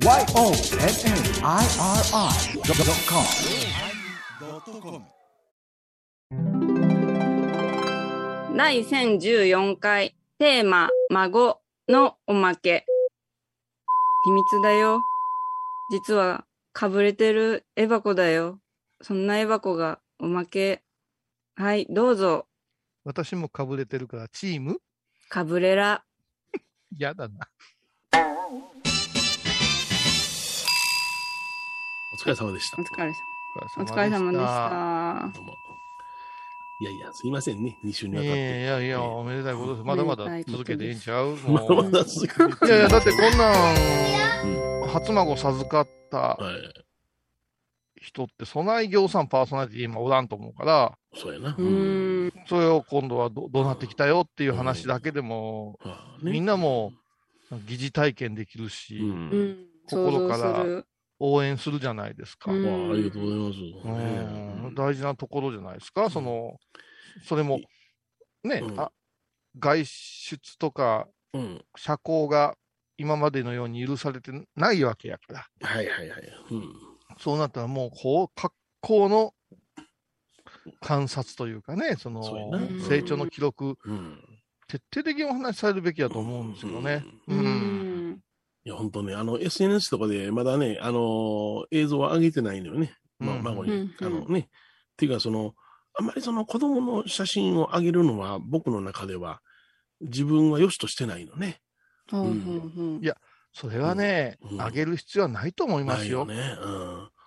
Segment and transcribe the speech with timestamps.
[0.00, 0.16] YONNIRI.com
[8.56, 12.86] 第1014回テーマ「孫」のおまけ。
[14.24, 15.00] 秘密だよ。
[15.90, 18.60] 実はかぶれてるエバコだよ。
[19.02, 20.84] そんなエバコがおまけ。
[21.56, 22.46] はいどうぞ。
[23.02, 24.80] 私もかぶれてるから、チーム？
[25.28, 26.04] かぶれら。
[26.96, 27.48] 嫌だな。
[32.20, 32.80] 疲れ様でした。
[32.80, 33.16] お疲れ様
[33.78, 34.44] おお疲れ様でし。
[34.44, 35.54] たどうも。
[36.80, 38.40] いやいや、すいませんね、2週にわいたって。
[38.40, 39.84] やいやいや、おめでたいことです。
[39.84, 41.36] まだまだ続けてええんちゃう？
[41.46, 42.64] まだまもだ続けて。
[42.64, 43.72] ういやいや、だってこんうな
[44.82, 46.84] ん、ん初孫授かったはい。
[48.00, 51.50] 人って、備え業さんパーソナリティ今おらんと思うから、そうやな。
[51.58, 56.92] うーんそれを今度はどどうなってきたよっていう話だけでも、ああねみんなも
[57.66, 59.00] 疑似体験できるし、
[59.90, 60.84] 心から
[61.20, 62.50] 応援するじゃないですか。
[62.50, 63.52] あありがとうございま
[63.84, 64.70] す。
[64.70, 66.10] ん大事なところじゃないですか。
[66.10, 66.58] その、
[67.24, 67.60] それも、
[68.44, 68.90] ね、うんあ
[69.58, 71.64] 外出とかうん。
[71.76, 72.56] 社交が
[72.96, 76.20] 今までのように許されてないわけやから、はいはいはい。
[76.50, 76.74] うん。
[77.18, 79.34] そうなったらもう、こう、格好の
[80.80, 82.22] 観察というかね、その
[82.88, 84.20] 成長の記録、うん。
[84.68, 87.04] 徹底的にお話しされるべきだと思うんですよね。
[87.26, 87.87] ううんん
[88.68, 92.92] いや、本当ね、あの、SNS とかでまだね、あのー映像は上げてないのよね。
[93.18, 93.72] まあ、うん孫に。
[93.72, 94.40] うんあのね。
[94.40, 94.44] っ
[94.98, 95.54] ていうか、その、
[95.98, 99.40] あんまりその子供の写真を上げるのは、僕の中では、
[100.02, 101.62] 自分は良しとしてないのね。
[102.10, 103.16] ほうほういや
[103.54, 106.26] それはね、うん上げる必要はないと思いますよ。
[106.26, 106.56] ないよね。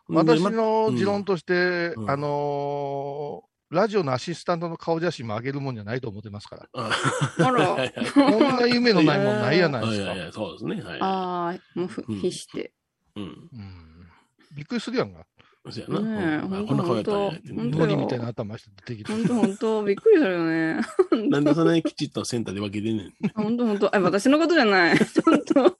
[0.09, 0.15] うん。
[0.17, 6.67] 私の持論として、うんあのーラジオのアシスタントの顔写真も上げるもんじゃないと思ってますから。
[6.73, 6.91] あ
[7.39, 10.25] あら こんな夢のないもんないやないですかはいはい。
[10.25, 10.81] はい、そうですね。
[10.81, 10.99] はい。
[10.99, 12.73] ああ、もうふうん必して。
[13.15, 13.23] うん。
[13.23, 14.07] うん
[14.53, 15.25] びっくりするやんが。
[15.69, 16.41] そうやな。
[16.41, 19.17] ねこんな顔やったんやみたいな頭して出てきてほ。
[19.17, 20.81] んとほんと、びっくりするよね。
[21.29, 23.13] なんでそんなにきちっとセンターで分けてんねん。
[23.35, 23.95] ほんとほんと。
[23.95, 24.97] あ、私のことじゃない。
[24.97, 25.75] ほんと。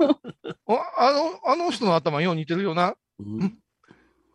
[0.67, 2.95] ああの、あの人の頭よう似てるよな。
[3.19, 3.57] うん？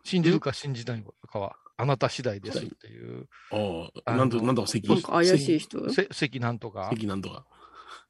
[0.03, 3.27] 信じるか信じないかは、あなた次第ですっていう。
[3.51, 4.89] ああ、なんと、なんとか席。
[4.89, 5.93] なんか怪しい人？
[5.93, 6.89] せ関なんとか。
[6.91, 7.45] 席なんとか。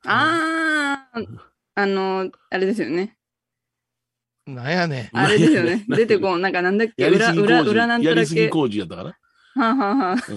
[0.05, 1.21] ああ、
[1.75, 3.17] あの、あれですよね。
[4.45, 5.17] なんやねん。
[5.17, 5.83] あれですよね。
[5.89, 6.41] 何出てこん。
[6.41, 7.07] なんかなんだっけ？
[7.09, 7.61] 裏、裏。
[7.63, 8.49] 裏なんとだやりすぎけ。
[8.49, 9.09] 工事やったから。
[9.09, 9.17] は
[9.55, 10.33] あ、はあはあ、うんそ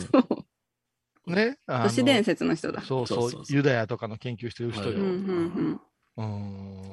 [1.26, 1.32] う。
[1.32, 1.58] ね。
[1.66, 2.80] あの都市伝説の人だ。
[2.82, 4.98] そうそうそうそうそうユダヤとかの研究してる人よ。
[6.20, 6.28] はい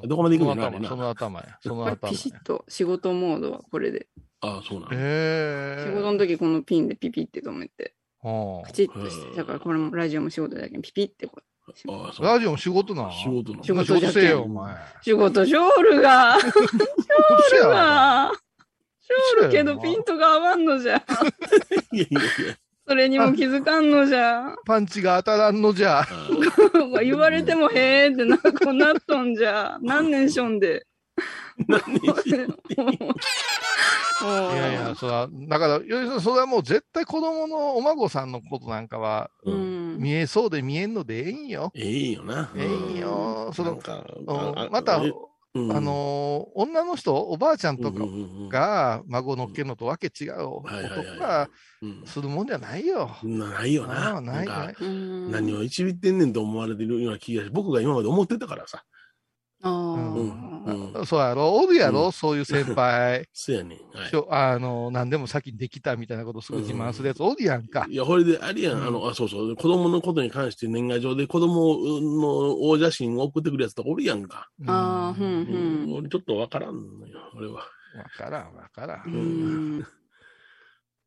[0.02, 1.58] うんどこまで行くんだろうなその頭や。
[1.62, 1.78] そうん。
[1.80, 2.12] の頭や。
[2.12, 4.06] ピシッと仕事モードはこれで。
[4.40, 4.90] ああ、そうなの。
[4.92, 9.36] え仕事の時このピンでピピって止めて、はカチッとして。
[9.36, 11.42] だからこれもラジオも仕事だけどピピってこう。
[11.90, 12.22] ああ。
[12.22, 13.62] ラジオも仕事なの仕事の。
[13.64, 14.76] 仕事仕事せえよ、お前。
[15.02, 18.32] 仕事ショールが、ショールが、
[19.00, 20.96] ショールけどピントが合わんのじゃ。
[21.92, 22.56] いやいやいや。
[22.88, 24.56] それにも気づかんのじゃ。
[24.64, 26.06] パンチが当たらんのじゃ。
[27.04, 29.78] 言われてもへーってな、こうなっとんじゃ。
[29.82, 30.86] 何年しょんで。
[31.66, 31.82] 何
[32.22, 32.32] しい
[34.56, 39.98] やいや、そら、だから、要するにそれはもう絶対子供のお孫さんのことなんかは、ううんん。
[39.98, 41.70] 見えそうで見えんのでええんよ。
[41.74, 42.50] ええよな。
[42.56, 43.52] ええんよ。
[43.54, 45.02] そのなん、かうんまた、
[45.54, 48.04] あのー、女の人、おばあちゃんとか
[48.50, 50.68] が孫乗っけるのとわけ違う男
[51.18, 51.48] が
[51.80, 53.10] うんするもんじゃないよ。
[53.22, 54.20] ないよな。
[54.20, 54.76] ないない。
[54.80, 58.84] うん何を一びってんねんと思われてるような気がし、僕が今まで思ってたからさ。
[59.62, 61.54] あうんーうんそうやろ？
[61.54, 63.26] おるやろ、うんそういう先輩。
[63.32, 63.96] そうやねん。
[63.96, 67.86] はいしょあの、何でも先にできたみたいなことすぐ自慢するやつおるやんか。
[67.88, 74.48] いや、これで、あれやん、あの、あ、そうそう、子供のことに関して年賀状で子供の大写真を送ってくるやつとかおるやんか。
[74.66, 75.94] あー、ふんうふん。
[75.96, 77.54] 俺ちょっとわからんのよ、俺は。
[77.54, 79.02] わからん、わから。
[79.06, 79.80] うんん。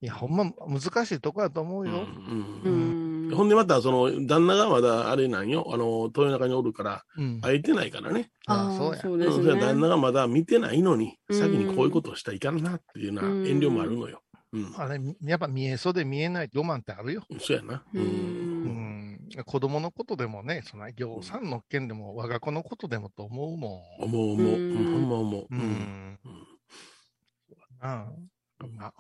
[0.01, 1.94] いや、ほんま難しいとこやと思うよ。
[1.94, 3.00] うんううんん。
[3.36, 7.42] ほんでまた、その、旦那がまだあれなんよ、あの、豊中におるから、うん。
[7.42, 8.31] 会えてないからね。
[8.47, 9.81] ああ、あそうやそうですうんそれは旦ね。
[9.81, 14.22] 那がまだ見てないのに、うん先にこういうことをしたらいかんなっていうようなうん遠慮もあるのよ。
[14.54, 14.74] うん。
[14.78, 17.24] あれ、やっぱ見えそうで見えないロマンってあるよ。
[17.39, 17.83] そうやな。
[17.94, 18.00] う。
[18.00, 19.19] うんん。
[19.45, 24.04] 子供のことでもね、その、行さんのっけんでも、我が子のことでもと思うもん。
[24.04, 24.48] 思う思う。
[24.48, 25.42] ううんん、ほんま思う。
[25.44, 25.60] ううん。
[25.60, 26.19] ん。
[27.80, 28.07] あ
[28.60, 28.94] あまあ、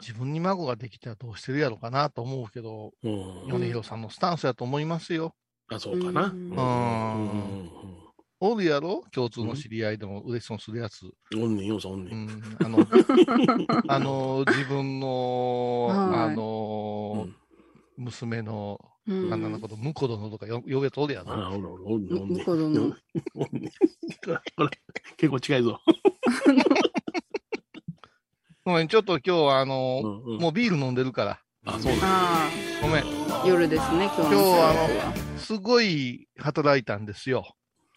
[0.00, 3.48] 自分に孫ができたらどうしてるやろうかなと思うけど、うん。
[3.48, 5.34] 米広さんのスタンスやと思いますよ。
[5.68, 6.26] あ、そうかな。
[6.26, 7.70] うんうん。
[8.40, 9.02] おるやろ？
[9.12, 11.06] 共通の知り合いでも嬉しそうにするやつ。
[11.34, 12.10] おんねんよ、そんね。
[12.12, 12.42] うんん。
[12.60, 12.86] あの、
[13.88, 17.28] あの、自分の、はいあの、
[17.96, 21.32] 娘のうん旦那のこと、婿殿とかよ呼べとおるやろ。
[21.32, 22.44] あ、おるおるおるおんねん。
[22.44, 22.70] 婿殿
[23.34, 23.70] おんねん。
[24.56, 24.70] ほら、
[25.16, 25.80] 結構近いぞ。
[28.72, 31.40] めん、ちょっと今日はあの、うんうんもうビール飲んでるから。
[31.66, 32.48] あ、そうなんあ
[32.82, 33.04] ごめん。
[33.30, 37.44] あ、夜ですね、今日の今日ははすごい働いたんですよ。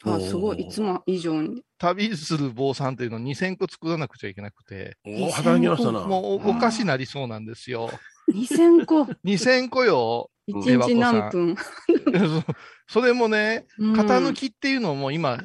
[0.04, 1.64] あ、すごい、いつも以上に。
[1.78, 6.06] 旅する坊さんっていうのを2000個作らなくちゃいけなくて、お働きましたな。
[6.06, 7.90] もうおおかしなりそうなんですよ。
[8.34, 10.30] 2000個、2000個よ。
[10.50, 11.56] 1日何分？
[12.88, 15.40] それもね、うん型抜きっていうのも今、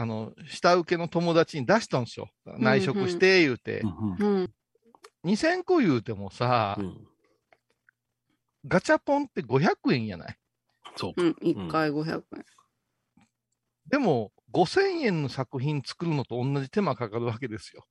[0.00, 2.30] あの、下請けの友達に出したんですよ。
[2.46, 3.80] 内職して、言うて。
[3.80, 4.54] うんうん。
[5.24, 6.78] 2000個言うてもさ、
[8.64, 10.36] ガチャポンって500円やない？
[10.94, 11.22] そうか。
[11.22, 12.44] うん、1回500円。
[13.88, 17.84] でも、5000円の作品作るのと同じ手間かかるわけですよ。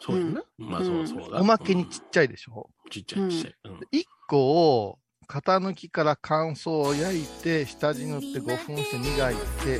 [0.00, 0.42] そうやな。
[0.58, 1.40] まあそうそうだ。
[1.40, 2.68] おまけにちっちゃいでしょ？
[2.84, 3.54] うんちっちゃいちっちゃい。
[3.64, 4.98] うん1個を
[5.28, 9.78] 型抜きから乾燥を焼いて、下地塗って5分して磨いて、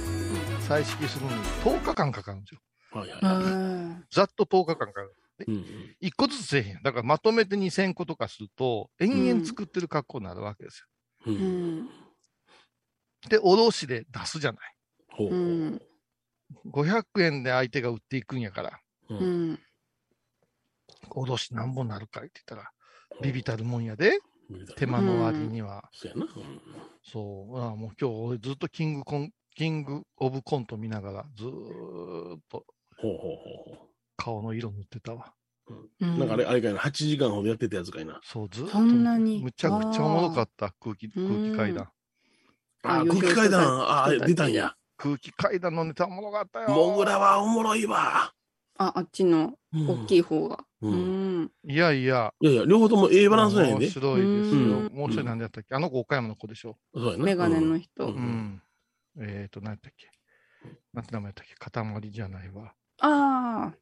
[0.69, 2.61] 再式するのに10日間かかるんですよ。
[2.93, 3.43] はいはいへはい。
[3.43, 5.15] ーざっと10日間かかる。
[5.47, 5.63] うんうん
[6.01, 6.83] 1個ずつせえへん。
[6.83, 10.87] だからまとめて2000個とかすると、延々作ってる格好になるわけです
[11.27, 11.89] ううん。
[13.29, 14.75] で、卸で出すじゃない。
[15.09, 15.83] ほうほううん。
[16.67, 19.59] 500円で相手が売っていくんやから、ううんん。
[21.11, 22.71] 卸なんぼなるかいって言ったら、
[23.23, 24.19] ビビたるもんやで、
[24.77, 25.89] 手間の割には。
[25.93, 26.33] そうやな。
[26.33, 26.61] うん
[27.03, 27.61] そう。
[27.61, 32.65] あもう今日俺ずっとキングコン、キングオブコント見ながら、ずーっと
[32.97, 35.33] ほうほうほうほ顔の色塗ってたわ。
[35.67, 36.19] うう。
[36.19, 38.21] なんかあれ、あれかいな、8時間ほどやってたやつかいな。
[38.23, 38.73] そう、ずーっと。
[38.75, 41.89] そんなにむちゃくちゃおもろかった、空気、空うん気階段。
[42.85, 43.63] あ、あ空気階段、
[44.05, 44.77] あ出たんや。
[44.97, 46.69] 空気階段のネタおもろかったよ。
[46.71, 48.33] モグラはおもろいわ。
[48.79, 50.19] あ、あっちの大きい。
[50.19, 50.65] い方が。
[50.83, 51.51] ううんん。
[51.65, 52.33] いやいや。
[52.41, 53.91] いやいや、両方ともええバランスなんや面で。
[53.91, 54.61] 白いですよ。
[54.61, 56.79] うんもう一人なんでやったっけあの子岡山の子でしょ。
[56.95, 57.25] そうやな。
[57.25, 58.07] メガネのうん人。
[58.07, 58.63] ううんん。
[59.21, 60.11] えっ、ー、と、何やったっけ？
[60.93, 61.55] なんて名前やったっけ？
[61.55, 62.75] 塊じゃないわ。
[63.01, 63.75] ああ。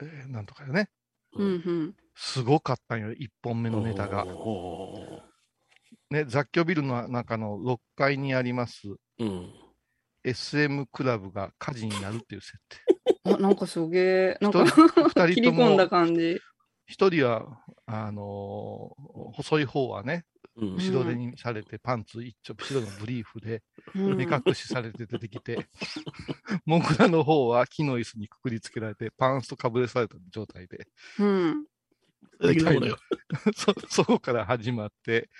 [0.00, 0.88] えー、なんとかよね。
[1.34, 1.96] うんうん。
[2.14, 4.26] すごかったんよ、一本目のネタが
[6.10, 9.52] ね、雑居ビルの中の6階にありますううん。
[10.24, 12.78] SM クラブが火事になるっていう設定。
[13.34, 14.38] あ、なんかすげえ。
[14.40, 14.64] なんか
[15.26, 16.38] 切り人と込んだも、感じ。
[16.86, 23.62] 一人は、あのー細い方はね、うん後ろ手にされて、パンツ一丁、白のブリーフで、
[23.94, 25.66] うん目隠しされて出てきて、
[26.66, 30.86] モグラの方は木の椅子にくくりつけられて、パンスとかぶれされた状態で、
[31.18, 31.66] うん。
[32.40, 32.96] みたいな。
[33.56, 35.30] そ、そこから始まって、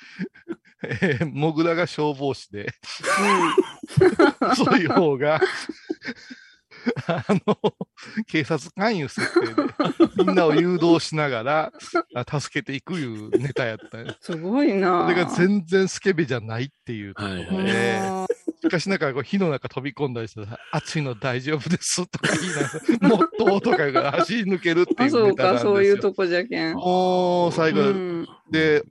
[0.85, 2.73] えーモグラが消防士で、
[4.57, 5.41] そういう方が、
[7.07, 7.59] あの、
[8.27, 11.73] 警察関与設定で、みんなを誘導しながら、
[12.15, 14.15] あ助けていくいうネタやったよ。
[14.21, 15.03] すごいな。
[15.09, 18.33] それが全然スケベじゃないっていうところで、はい
[18.63, 22.49] しかしながらこう火の中飛び込んだりしてさ、暑いの大丈夫ですとか言い
[23.01, 25.73] ながら、もっととか言うから走り抜けるっていあ、うそうか、ネタなんですよ。
[25.73, 26.75] そういうとこじゃけん。
[26.77, 28.85] もう、最後、うんで、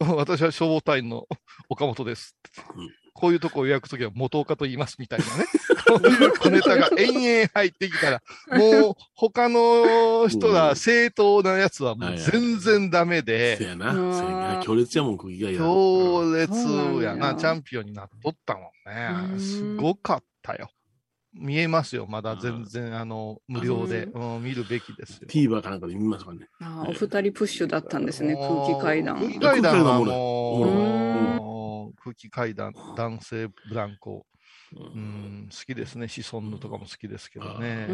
[0.00, 1.26] 私は消防隊員の
[1.68, 2.34] 岡本です。
[2.74, 5.44] うんこういうとこを予約すときは元岡と言いますみたいなね。
[5.86, 13.92] こういう小ネタが延々入ってきたら、もう他の人ら正当なやつはもう全然ダメせで、やな。
[13.92, 15.66] うんせやな強烈やもん、空気階段。
[15.66, 16.52] 強烈
[17.02, 19.40] ややな、チャンピオンになっとったもうんんね。
[19.40, 20.70] すごかったよ。
[21.34, 25.28] 見えますよ、まだ全然、あの、無料で、うん、見るべきですよ。
[25.28, 26.48] TVer かなんかで見ますかね。
[26.60, 29.16] あーお二人プッシュだったんですね、空気階段。
[29.16, 30.04] 空気階段はお
[30.58, 31.59] もろ
[31.96, 34.26] 空気階段、男性ブランコ、
[34.72, 36.08] ううんん、好きですね。
[36.08, 37.88] シソンヌとかも好きですけどね。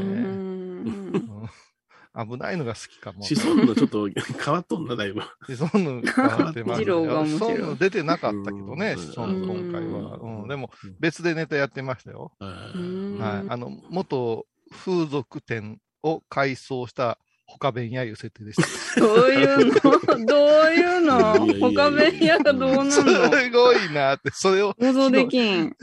[2.16, 3.22] 危ないのが好きかも。
[3.22, 5.20] シソンヌちょっと変わっとんな、だいぶ。
[5.46, 10.16] シソンヌ変わってます二郎が面白いシソンヌ出てなかったけどね、うんシソンヌ今回は。
[10.16, 12.32] うんうん、でも、別でネタやってましたよ。
[12.40, 13.46] うんはい。
[13.48, 19.00] あの、元風俗店を改装した他弁屋いう設定でした。
[19.00, 20.26] どういうの？
[20.26, 21.46] どういうの？
[21.46, 23.12] いやいやいやいや他弁屋がどうなんすの
[23.52, 25.76] ごいなって、それを想像できん。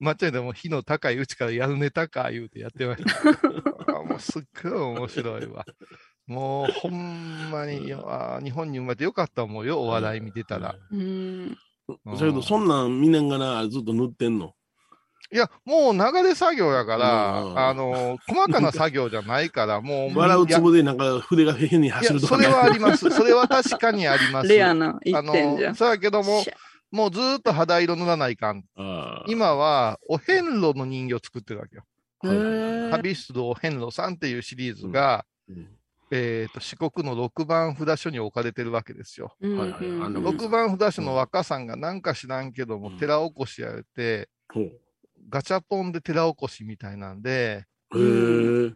[0.00, 3.10] 抹茶でも火の高いうちからやるネタか言うてやってました。
[3.96, 5.64] あもうすっごい面白いわ。
[6.26, 10.74] もうほんまにあー日本に生まれてよかった思うよ、お笑い見てたら。。
[10.90, 11.00] うん。
[11.00, 11.56] うん
[12.06, 14.54] だけど、そんなん見ながらずっと塗ってんの？
[15.32, 20.10] いや、もう流れ作業やから、うんあの、細かな作業じゃないから、もう。
[20.18, 22.44] 笑うつぼでなんか筆が変に走るとかね。
[22.44, 23.10] それはあります。
[23.10, 24.48] それは確かにあります。
[24.48, 25.74] レアな一あ点じゃの、。
[25.76, 26.44] そうやけども
[26.90, 28.64] もうずーっと肌色塗らないかん。
[29.28, 31.84] 今は、お遍路の人形作ってるわけよ。
[32.90, 35.68] 旅出動お遍路さんっていうシリーズが、うん
[36.12, 39.36] えっ、と、四国の6番札所に置かれてるわけですよ。
[39.40, 44.72] うんうんもん6番札所の若さんがなんか知らんけども、うん寺起こしやれて、ほう
[45.30, 47.64] ガチャポンで寺起こしみたいなんで。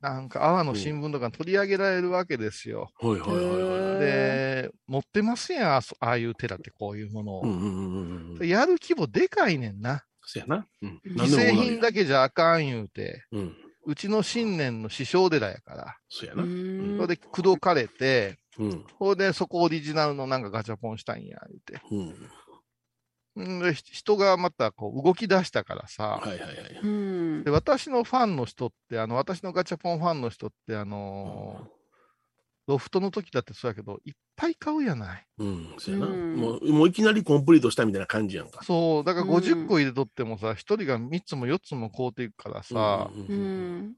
[0.00, 2.90] なんか、阿波の新聞とかに取り上げられるわけですよ。
[2.98, 4.00] はいはいはいはい。
[4.00, 7.42] で、持ってますやん、あそああいう寺ってこういうものを。
[7.42, 8.48] うんうんうんうん。
[8.48, 10.04] やる規模でかいねんな。
[10.22, 10.66] そやな。
[10.82, 11.00] うん。
[11.16, 13.56] 既製品だけじゃあかん言うて、うん。
[13.86, 15.96] うちの新年の師匠寺やから。
[16.08, 16.42] そやな。
[16.42, 18.84] うんそれで口説かれて、うん。
[18.98, 21.80] それでそこオリジナルのなんかガチャポンしたいんや、言うて。
[21.90, 22.30] うん。
[23.36, 26.80] 人がまたこう動き出したからさ、はいはいはい。
[26.82, 31.74] うんで、私のファンの人って、あの、私のガチャポンファンの人って、あのー
[32.66, 35.26] ロフトの時だってそうやけど、いっぱい買うやない。
[35.36, 35.74] うん。
[35.78, 36.06] そやな。
[36.06, 38.64] うんもう、もういきなりコンプリートしたみたいな感じやんか。
[38.64, 43.94] そう、だからうん50個入れとってもさ、一人が3つも4つも買うていくからさ、うんううんん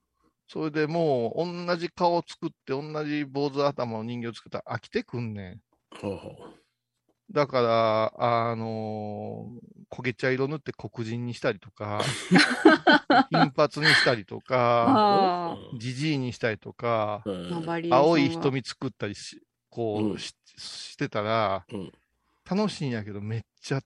[0.49, 5.61] それでもう、同じ顔作って、同じ坊主頭の人形作ったら飽きてくんねん。
[6.01, 6.37] ほうほ
[7.31, 12.03] だから、あのー焦げ茶色塗って黒人にしたりとか、
[13.31, 15.57] 金髪にしたりとか。
[15.79, 17.23] じじいにしたりとか、
[17.91, 19.41] 青い瞳作ったりし、
[19.71, 20.19] こう、うん。
[20.19, 21.93] ししてたら、うん。
[22.49, 23.81] 楽しいんやけど、めっちゃ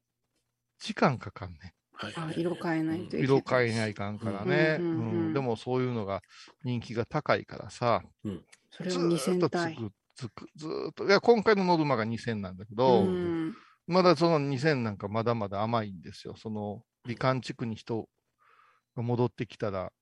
[0.79, 3.25] 時間かかんねはいあ色変えないといけない。
[3.25, 4.79] 色変えないかんからね。
[4.81, 5.33] うんうんうんうん。
[5.35, 6.23] でもそういうのが
[6.65, 8.03] 人気が高いからさ、
[8.71, 9.77] それをずーっ2000と体。
[9.77, 9.79] つ
[10.57, 11.07] ずーっと。
[11.07, 13.55] いや、今回のノルマが2000なんだけど、うん。
[13.87, 16.35] まだその2000なんかまだまだ甘いんですよ。
[16.37, 18.09] その、美観地区に人
[18.97, 19.93] が戻ってきたら、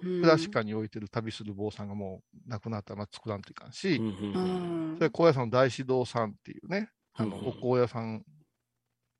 [0.00, 7.48] クラシカに置いてる旅する坊さんがもう亡くなったらまあ作らんといかんし、うんそれ高野山の大師堂さんっていうね、あの、うん。
[7.48, 8.24] お香屋さん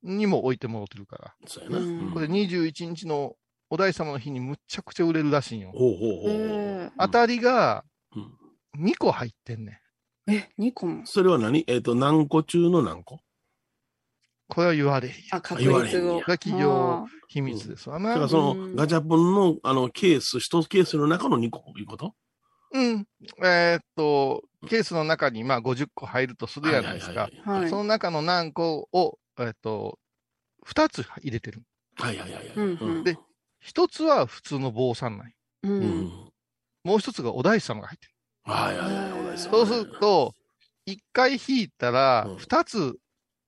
[0.02, 1.80] にも置いてもらってるから、そうや
[2.12, 3.34] これ21日の
[3.70, 5.72] お大師様の日にむっちゃくちゃ売れるらしいんよ。
[5.72, 8.34] ほうほうほ当たりがうん。
[8.84, 9.80] 2個入ってんね
[10.28, 11.06] え、2個も？
[11.06, 11.64] それは何？
[11.66, 13.20] えっと、何個中の何個？
[14.48, 15.20] これは言われへんや。
[15.32, 16.20] あ、確言われ率を。
[16.20, 18.10] が企業秘密ですわな。
[18.10, 22.14] だからそうんのガチャポンのあのケース、一ケースの中の2個いうこと？
[22.72, 23.06] うん。
[23.44, 27.22] えーっと、ケースの中にまあ50個入るとするじゃないですか。
[27.22, 29.98] はいはいはいその中の何個を、えーっと、
[30.66, 31.62] 2つ入れてる。
[31.96, 32.52] はいはいはいはい。
[32.56, 33.16] うんうんで
[33.66, 35.68] 1つは普通の坊さんなう。
[35.68, 36.04] うんん。
[36.84, 38.12] もう1つがお大師様が入ってる。
[38.52, 39.38] はいはいはい。
[39.38, 40.34] そうすると、
[40.86, 42.96] 1回引いたらうん2つ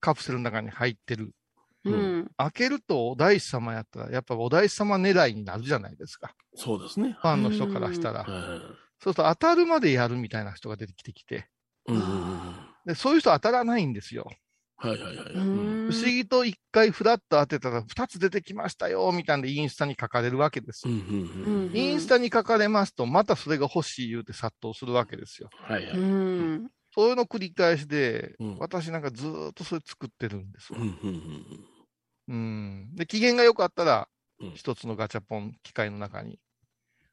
[0.01, 1.33] カプセルの中に入ってる。
[1.85, 2.31] うん。
[2.37, 6.35] 開けるとお大師様やったら、やっぱお大師様狙いになるじゃないですか。
[6.55, 7.17] そうですね。
[7.21, 8.25] ファンの人からしたら。
[8.25, 8.61] はいはいはい
[9.03, 11.49] そうすると当たるまでやるみたいな人が出てきてきて。
[11.87, 14.31] うんうんうんで、そういう人当たらないんですよ。
[14.77, 15.27] はいはいはい。
[15.91, 25.51] うん不思議と一回フラッと当てたら二つ出てきましたよ、みたいなんでインスタに書かれるわけですインスタに書かれますと、またそれが欲しい言うて殺到するわけですよ。
[25.69, 25.97] うはいはい。
[25.97, 26.71] ん。
[26.95, 30.79] そういうの繰り返しで、うん私なんかずーっとそれ作ってるんですわ
[32.29, 32.95] うん。
[32.95, 34.09] で、機嫌が良かったら
[34.43, 36.39] うん、一つのガチャポン機械の中に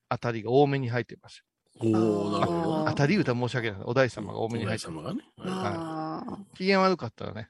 [0.09, 1.43] 当たりが多めに入ってます
[1.79, 2.85] おおなるほど。
[2.87, 3.81] 当たり言うたら申し訳ない。
[3.83, 4.93] お大師様が多めに入ってる。
[4.93, 5.21] お大様がね。
[5.37, 7.49] はいああ、機嫌悪かったらね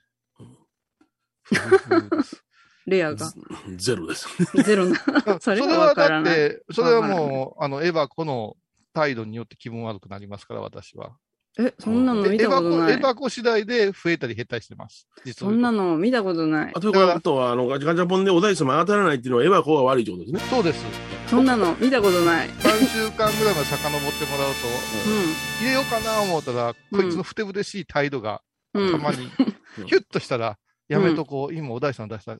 [2.88, 3.34] レアが
[3.76, 4.28] ゼロです。
[4.64, 4.96] ゼロな。
[5.42, 8.56] それはだって、それはもう、あの、エヴァコの
[8.94, 11.12] 態度によって気分悪くなりますから、私は。
[11.60, 12.94] え、そんなの見たことでエヴァコ、ない。
[12.94, 15.08] エヴァコ次第で増えたり減ったりしてます。
[15.26, 16.80] 実そんなの見たことないあ。
[16.80, 20.40] ということは、あの、ガチャガチャポンでお大師様当たらないっていうのはエヴァ子が悪いってことですね。
[20.50, 20.86] そうです。
[21.28, 22.50] そんなの見たことない。
[22.50, 24.68] 3週間ぐらいまで遡ってもらうと、
[25.60, 28.42] 入れようかな思ったら、うんこいつのふてぶてしい態度が。
[28.74, 29.28] たまに、
[29.88, 32.40] ヒュッとしたら、やめとこう、今お大師さん出したら、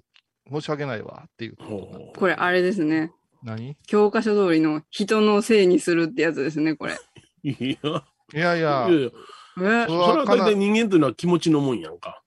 [0.50, 1.56] 申し訳ないわ、っていう。
[1.58, 3.12] これあれですね。
[3.44, 3.72] 何？
[3.72, 6.98] い教科書通りの人のせいにするってやつですね、これ。
[7.44, 9.12] いや、いやいやや、いやえ？
[9.58, 12.24] それは大体人間というのは気持ちのもんやんか。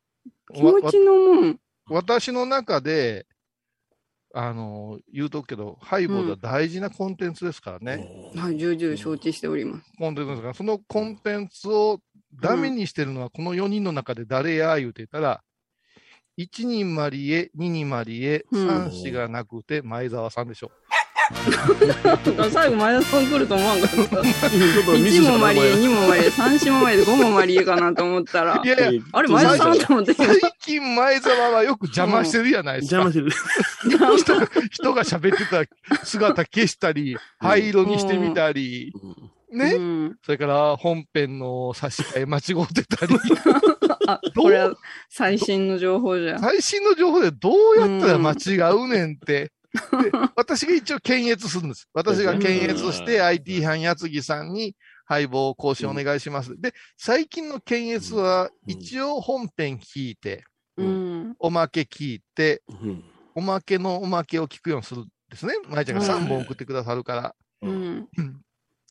[0.55, 1.61] 気持ちのもん。
[1.89, 3.27] 私の中で、
[4.33, 7.97] あの、言うとくけど、ハイボールは大事なコンテンツですからね。
[7.97, 9.91] ほうはい、重々承知しております。
[9.99, 12.00] コンテンツですから、そのコンテンツを
[12.41, 15.43] ダメにしてるのは、この4人の中で誰や言うてたら、
[16.40, 20.70] 1人マリエ、2人マリエ、うん3子がなくて前澤さんでしょ。
[22.50, 23.97] 最後前田さん来ると思わんかった。
[23.97, 28.66] ちょっとミス1したもマリエ、名前2もマリエ、3もマリエ、5もマリエかなと思ったらい。
[28.66, 30.14] やいや、あれ、前田さんと思って。
[30.14, 33.02] 最近前澤はよく邪魔してるじゃないですか。
[33.02, 33.12] 邪
[34.11, 34.40] 魔してる。
[34.40, 38.92] 人が人が喋ってた姿消したり、灰色にしてみたり、
[39.52, 43.14] ね、うんそれから本編の差し替え間違ってたり、
[44.12, 44.45] あ、どう？
[44.45, 44.75] これは
[45.09, 46.38] 最新の情報じゃ。
[46.38, 49.52] 最新の情報でどうやったら間違うねんって。
[50.02, 51.88] で 私が一応検閲するんです。
[51.93, 54.75] 私が検閲して IT 班やつぎさんに
[55.05, 56.61] 配合更新お願いします。
[56.61, 60.45] で、最近の検閲はうん一応本編聞いて、
[60.76, 61.37] うん。
[61.38, 65.55] おまけ聞いて、うんおまけのおまけを聞くようにするんですね。
[65.69, 67.35] まいちゃんがうん3本送ってくださるから。
[67.62, 68.09] うん。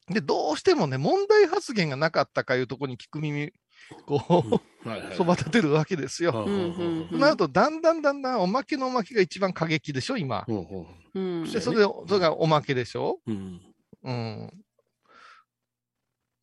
[0.07, 3.51] で、どうしてもね、問題発言がなかったかいうところに聞く耳、
[4.05, 4.43] こ
[4.86, 5.15] う、はいはい。
[5.15, 6.46] そば立てるわけですよ。
[7.12, 10.46] なると、だんだんだんだんおまけのおまけが一番過激でしょ、今。
[10.48, 10.53] そ
[11.13, 11.74] れで、そ
[12.12, 13.19] れがおまけでしょ？
[13.27, 13.62] うん
[14.03, 14.63] うん。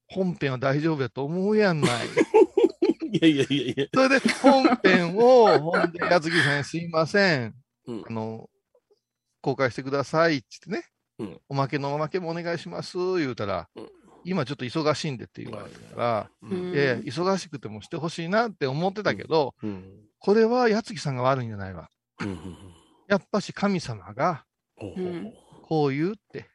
[0.09, 1.91] 本編は大丈夫やと思うやんない。
[3.12, 3.87] いやいやいやいや。
[3.95, 7.55] それで、本編を、ほんで、やつぎさんすいません。
[7.87, 8.50] うんあの、
[9.41, 10.93] 公開してくださいって言ってね。
[11.19, 13.88] うんおまけのおまけもお願いします、言うたら、うん
[14.26, 16.73] 今ちょっと忙しいんでって言われたから、うん。
[16.75, 19.85] いやいや、忙しくてもしてほしいなって思ってたけど、うん。
[20.18, 21.88] これはやつぎさんが悪いんじゃないわ。
[22.21, 22.28] うん。
[22.28, 22.37] うん
[23.09, 24.45] やっぱし神様が
[25.62, 26.50] こう言うって、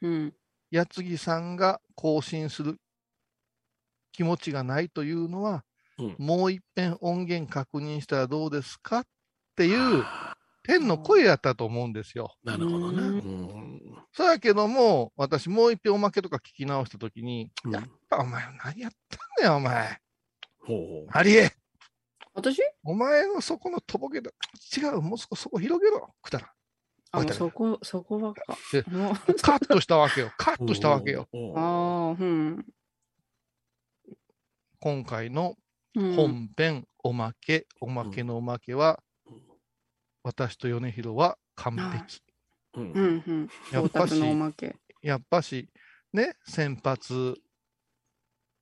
[0.00, 0.32] うん。
[0.70, 2.76] やつぎさんが更新する
[4.12, 5.64] 気持ちがないというのは、
[5.98, 6.16] うん。
[6.18, 9.04] もう一遍音源確認したらどうですかっ
[9.56, 10.04] ていう
[10.62, 12.36] 天の声やったと思うんですよ。
[12.44, 13.20] なるほどね。
[14.12, 20.00] そうやけども、私もう一遍おまけとか聞き直したときに、うんやっぱお前何やったんだよ、お前。
[20.60, 21.52] ほうほうハリエ、
[22.34, 22.60] 私？
[22.84, 24.30] お前のそこのとぼけだ。
[24.76, 26.52] 違う、もう少しそこ広げろ、くたら。
[27.12, 28.44] あ、そこ、そこばっか
[29.42, 30.32] カットしたわけよ。
[30.36, 31.28] カットしたわけよ。
[31.56, 32.66] ああ、うん。
[34.80, 35.56] 今回の
[35.94, 39.40] うん本編、おまけ、おまけのおまけは、うん
[40.22, 42.20] 私と米広は完璧。
[42.74, 43.48] うんうんうん。
[43.72, 44.20] やっぱし。
[45.02, 45.68] やっぱし、
[46.12, 47.34] ね、先発、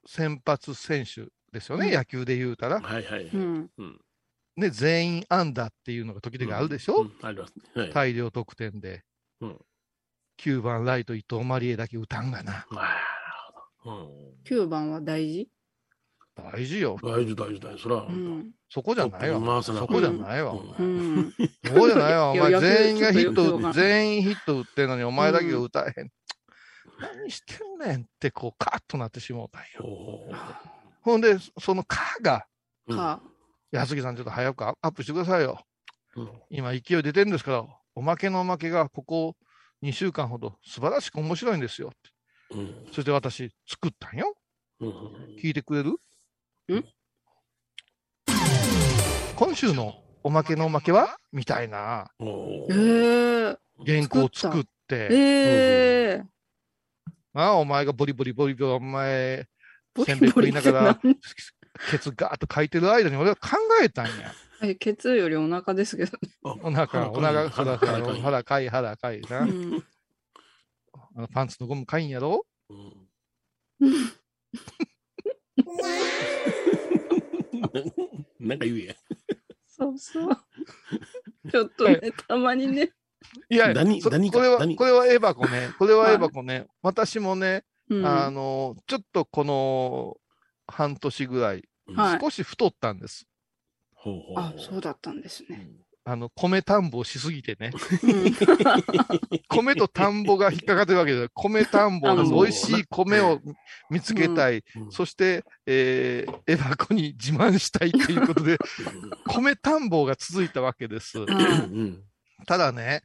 [0.06, 2.80] 先発選手ですよね、うん野球で言うたら。
[2.80, 3.24] はいはいはい。
[3.26, 3.70] うん。
[3.78, 4.00] うん
[4.56, 7.82] ね、全員安打っていうのが時々あるでしょ、うんありますね。
[7.82, 7.92] はい。
[7.92, 9.04] 大量得点で。
[9.40, 9.58] うん
[10.40, 12.64] 9番ライト伊藤マリエだけ打たんがな。
[12.70, 12.94] あーなる
[13.78, 14.34] ほど。
[14.44, 15.48] 9番は大事？
[16.36, 16.96] 大事よ。
[17.02, 17.12] うん。
[17.12, 17.82] 大事大事大事。
[17.82, 18.12] それはう。
[18.12, 18.52] ん。
[18.70, 19.62] そこじゃないわ。
[19.62, 20.52] そこじゃないわ。
[20.52, 20.58] そ
[21.74, 22.32] こじゃないわ。
[22.32, 25.92] お前全員がヒット、全員ヒット打ってんのにお前だけが打たへん。
[27.00, 30.20] 何してんねんってこうカーッとなってしもうたんよ。
[31.02, 32.46] ほんで、そのカーが、
[32.88, 33.22] うか。
[33.70, 35.62] 安木さんちょっと早くアップしてくださいよ。
[36.16, 39.36] うん今勢い出てるんですから、おまけのおまけがここ
[39.82, 41.92] 2週間ほど素晴らしく面白いんですよ。
[42.50, 44.34] うんそして私作ったんよ。
[44.80, 44.90] うん
[45.40, 45.90] 聞いてくれる？
[45.90, 46.84] ん
[49.38, 52.76] 今週のおまけのおまけはみたいなほえう
[53.52, 53.56] え。
[53.86, 56.24] 原稿を作って、ええ。
[57.34, 59.46] ああお前がボリボリボリボリ、お前、
[59.94, 61.20] ボせんべい食いながらリボリって
[61.92, 64.32] ケツガーッと書いてる間に俺は考えたんや。
[64.60, 66.18] 何え、ケツよりお腹ですけどね。
[66.42, 69.42] お腹、お腹、腹、腹、腹かい、腹かいな。
[69.42, 69.84] うん。
[71.14, 72.44] あのパンツのゴムかいんやろ？
[72.70, 73.08] うん
[78.40, 78.94] なんか言うや。
[79.78, 80.36] そうそう。
[81.50, 82.92] ちょっとね、たまにね。
[83.48, 85.70] いや、何そ何かこれは、何これはエバコね。
[85.78, 86.66] これははいエバコね。
[86.82, 88.06] 私もね、うん。
[88.06, 90.16] あの、ちょっとこの
[90.66, 93.26] 半年ぐらい、はい少し太ったんです。
[93.94, 95.70] ほうほうあ、そうだったんですね。
[96.10, 97.70] あの、米田んぼをしすぎてね。
[98.02, 98.34] うん
[99.48, 103.40] 米と田んぼが引っかかってるわけで、米田んぼ美味しい米を
[103.90, 104.64] 見つけたい。
[104.76, 108.56] うんそして、えー、エバコに自慢したいということで、
[109.26, 111.18] 米田んぼが続いたわけです。
[112.46, 113.02] ただね、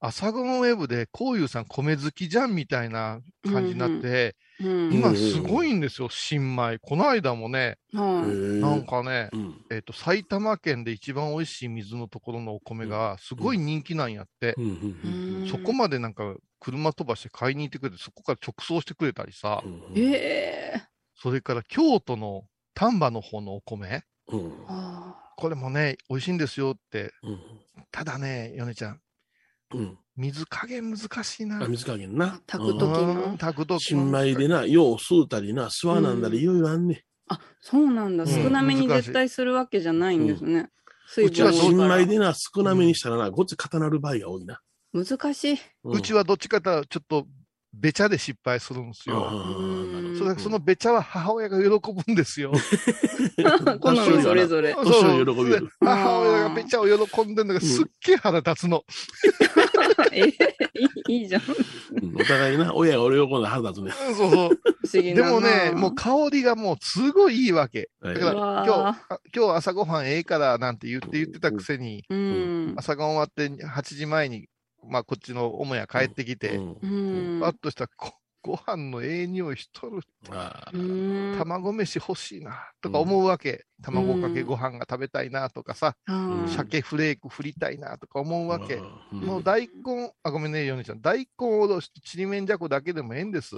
[0.00, 4.92] 朝ごはんウェブで、こういうさん米好きじゃんみたいな感じになって、うん。
[4.92, 6.78] 今すごいんですよ、新米。
[6.80, 8.30] この間もね、はい。
[8.60, 14.54] なんかね、うんえっ、と、埼玉県で一番美味しい水のところのお米がすごい人気なんやって。
[14.56, 14.64] うん。
[14.64, 14.70] うん
[15.42, 19.62] うんそこまでなんか車飛ばして買いに行ってくれて、そこから直送してくれたりさ。
[21.14, 24.52] それから京都の丹波の方のお米、うん。
[24.68, 27.12] あこれもね、美味しいんですよって。
[27.22, 27.40] うん。
[27.90, 29.00] ただね、米ちゃん、
[29.74, 29.98] うん。
[30.16, 31.62] 水加減難しいな。
[31.62, 32.40] あ水加減な。
[32.46, 33.24] 炊くうん時の。
[33.24, 37.04] うん炊くとき新米でな、よう吸うたりな、吸わなんだりいろいろあんね。
[37.28, 38.24] あ、そうなんだ。
[38.24, 40.70] うん少なめに絶対するわけじゃないんですね。
[41.08, 44.60] 水うちは新米でな、少なめにしたらな、ごっつ固なる場合が多いな。
[44.92, 45.58] 難しい。
[45.84, 47.26] うちはどっちかというとちょっと
[47.74, 49.56] べちゃで失敗するんですうん、よ。
[49.58, 52.52] うんそれそのべちゃは母親が喜ぶんですよ。
[53.80, 54.74] 好みそれぞれ。
[54.74, 58.84] 年寄り喜び母親がべちゃを喜んでるのがすっげえ腹立つの。
[60.12, 60.22] え
[61.08, 61.40] いいじゃん。
[61.40, 61.52] 不
[62.02, 63.92] うんお互いな、親が俺を喜んだ腹立つね。
[63.92, 64.50] そうそう。
[64.92, 65.30] 思議でな。
[65.30, 67.90] もね、もう香りがもうすごいいいわけ。
[68.00, 72.14] はいだからうわー今日、あ今日朝ごはんええからなんて言って言ってたくせに、う。
[72.14, 72.74] うん。
[72.76, 74.48] 朝ごはん終わって8時前に、
[74.88, 80.00] まあこっちの母屋帰ってきて、うんうんパッとしたらこご飯のええ匂いしとる。
[80.30, 81.38] あうーん。
[81.38, 83.64] 卵飯欲しいな、とか思うわけ。
[83.82, 88.74] 卵かけご飯が食べたいなとかさ、うん鮭フレーク振りたいなとか思うわけ。
[88.74, 91.00] うんもう大根、あ、ごめんね、ヨネちゃん。
[91.00, 93.56] 大根おろしとちりめんじゃこだけでもええんです。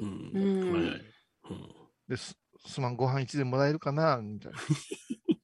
[2.09, 2.37] です。
[2.66, 4.53] すまん、ご飯一でもらえるかなみたい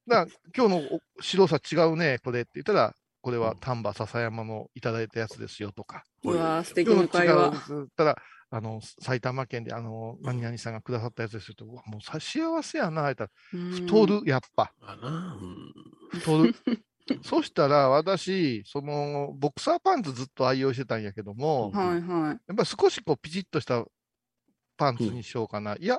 [0.07, 0.27] な。
[0.57, 2.95] 今日のお白さ違うね、これって言ったら、
[3.27, 6.05] これは丹波篠山のいただいたやつですよとか。
[6.23, 7.51] うわー素敵な会話。
[7.51, 8.17] です言ったら、
[8.51, 14.73] あの、埼玉県で、あの、何々さんがくださったやつですよと、うわもうさ幸せやな、言ったら、太る、やっぱ、
[16.13, 16.55] 太る。
[17.25, 23.85] そしたら、私、その、ボクサーパンツずっと愛用してたんやけども、うんはいはやっぱり少しこう、ピチッとした
[24.77, 25.75] パンツにしようかな。
[25.81, 25.99] いや、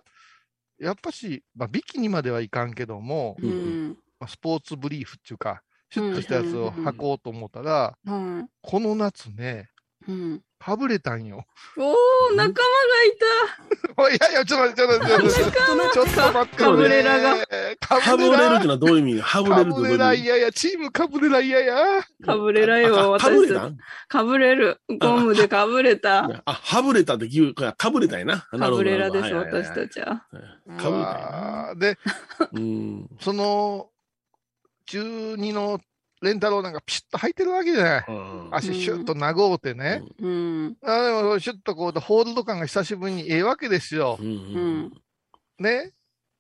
[0.80, 3.48] やっぱし、まあ、ビキニまではいかんけども、い。
[3.48, 3.98] うん。
[4.18, 9.70] まあスポーツブリーフっていうか、シュッとしたやつを履こうと思ったら、はこの夏ね、
[10.08, 10.12] い。
[10.12, 10.42] うん。
[10.60, 11.46] かぶれたんよ。
[11.78, 12.62] おー、仲
[13.98, 16.64] 間がい いやいや、ちょっと待って、ちょっと待って、ちょっと待って、ちょっと待って。
[16.64, 17.36] カブレラが。
[17.80, 19.22] カハブレるってのはどういう意味？
[19.22, 20.26] ハブレカるってどうブレラいう意味？
[20.26, 21.76] 嫌や、チームカブレラ嫌や。
[22.22, 22.26] た。
[22.26, 23.72] かぶれらよ、あかぶ私た
[24.08, 24.82] かぶれる。
[25.00, 26.42] ゴムでかぶれた。
[26.46, 28.38] あ、はぶれたって言うから、かぶれたんやな。
[28.38, 30.08] かぶれらです、私たちは。
[30.10, 31.98] はいかぶれたで、
[32.54, 33.10] うん。
[33.20, 33.90] その、
[34.88, 35.80] 中二の
[36.22, 38.06] レンタロウなんかピシッと履いてるわけじゃない。
[38.08, 40.02] うん足シュッと長うてね。
[40.20, 40.78] うん。
[40.84, 44.24] あでも、シュッとこう、ホールド感が久しぶりにええわけですよう。
[44.24, 44.92] ん。
[45.60, 45.92] ね。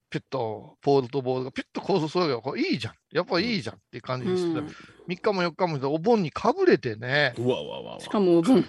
[0.09, 2.41] ピュッと、ポールとボールがピュッと構想するよ。
[2.41, 2.93] これいいじゃん。
[3.11, 4.61] やっぱいいじゃんっていう感じうにしてた。
[4.61, 4.67] ん。
[5.09, 7.35] 3日も4日もお盆にかぶれてね。
[7.37, 7.99] うわうわうわ。
[7.99, 8.65] しかもお盆。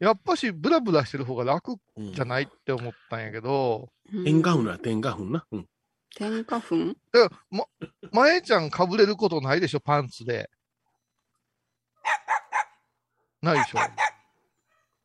[0.00, 3.88] やっぱし、ブラブラしてる方が楽うんじゃないって思ったんやけど、
[4.24, 5.46] 天花粉な、天花粉な。
[5.52, 5.66] うん。
[6.14, 6.96] 天花粉？
[7.12, 7.64] だから、ま、
[8.12, 10.50] 前ちゃんかぶれることないでしょ、パンツで。
[13.40, 13.78] ないでしょ。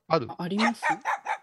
[0.09, 0.27] ある？
[0.29, 0.83] ああります？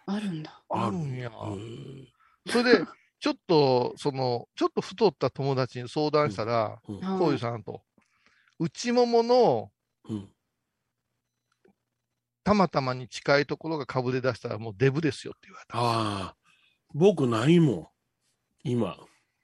[0.07, 0.63] あるんだ。
[0.69, 1.31] あるんや。
[1.31, 2.09] うん
[2.47, 2.85] それで、
[3.21, 7.83] ちょっと、その、ちょっと太った友達に相談したら、こういうさんと、
[8.59, 9.71] 内ももの
[10.11, 10.29] うん。
[12.45, 15.79] たまたまに近いところがかぶれ出したらもうデブですよって言われた。
[15.79, 15.83] あ
[16.33, 16.37] あ、
[16.93, 17.89] 僕ないもん。
[18.63, 18.99] 今。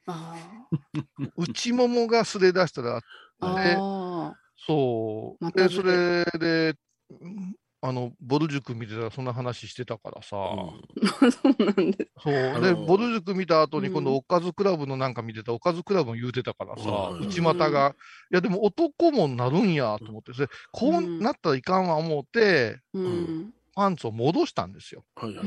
[0.06, 0.36] あ
[1.36, 3.00] 内ももがすれ出したら、
[3.40, 3.54] あ。
[3.54, 4.34] ねあ
[4.66, 5.44] そう。
[5.44, 6.74] またで、それで、
[7.10, 10.70] うんあの、ボル塾見てたらそんな話してたからさ、あ。
[11.32, 12.10] そうなんです。
[12.22, 12.60] そう。
[12.60, 17.96] で、ボル塾見た後にうん今度おかずクラブのなんか見てた、おかずクラブも言うてたからさ、うん内股が、
[18.30, 23.54] いやでも男もなるんやと思って、それこうなったらいかんわ思って、うん。
[23.74, 25.46] パンツを戻したんですよ、はいはい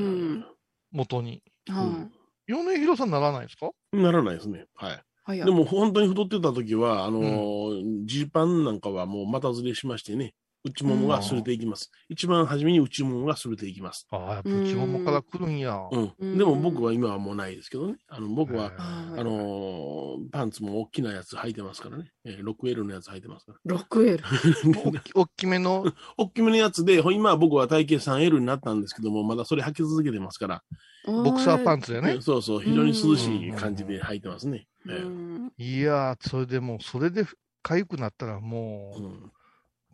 [2.47, 2.69] うんは元に。
[2.69, 3.69] は米広さんならないですか？
[3.93, 3.97] い。
[3.97, 4.65] ならないですね。
[4.75, 4.93] はい。
[4.93, 4.97] い。
[5.25, 10.33] 早いでも本当に太ってた時は、あのージーパンなんかはもう股ずれしましてね、
[10.65, 11.91] 内ももが擦れていきます。
[12.09, 14.05] 一番初めに内ももが擦れていきます。
[14.11, 15.77] ああ、やっぱ内ももから来るんや。
[15.91, 16.13] うん。
[16.19, 17.95] うんでも僕は今はもうないですけどね。
[18.07, 22.11] あの、僕は、あのーパンツも大きなやつ履いてますからね。
[22.25, 23.75] えー 6L のやつ履いてますから。
[23.77, 24.21] 6L。
[24.85, 25.85] おっき大きめの、
[26.17, 30.63] 大きめのやつで、ほ今は僕は体型 3L になったんですけども、まだそれ履き続けてますから、
[31.05, 32.21] ボクサーパンンツやね。
[32.21, 34.67] そうそう、非常に涼しい感じで履いてますね。
[34.87, 37.25] えーいやー、それでもう、それで
[37.63, 39.31] 痒くなったらもう、うん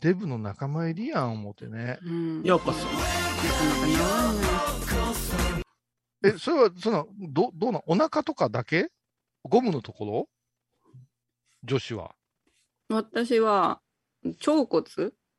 [0.01, 1.99] デブの仲間入りやん思ってね。
[2.01, 2.41] うん。
[2.43, 2.85] ようこそ。
[2.85, 3.01] なかな
[3.81, 4.39] か似合わな
[5.59, 6.35] い。
[6.35, 8.87] え、それは、その、ど、どうなんお腹とかだけ？
[9.43, 10.29] ゴムのところ？
[11.65, 12.15] 女子は。
[12.87, 13.81] 私は、
[14.23, 14.85] 腸骨？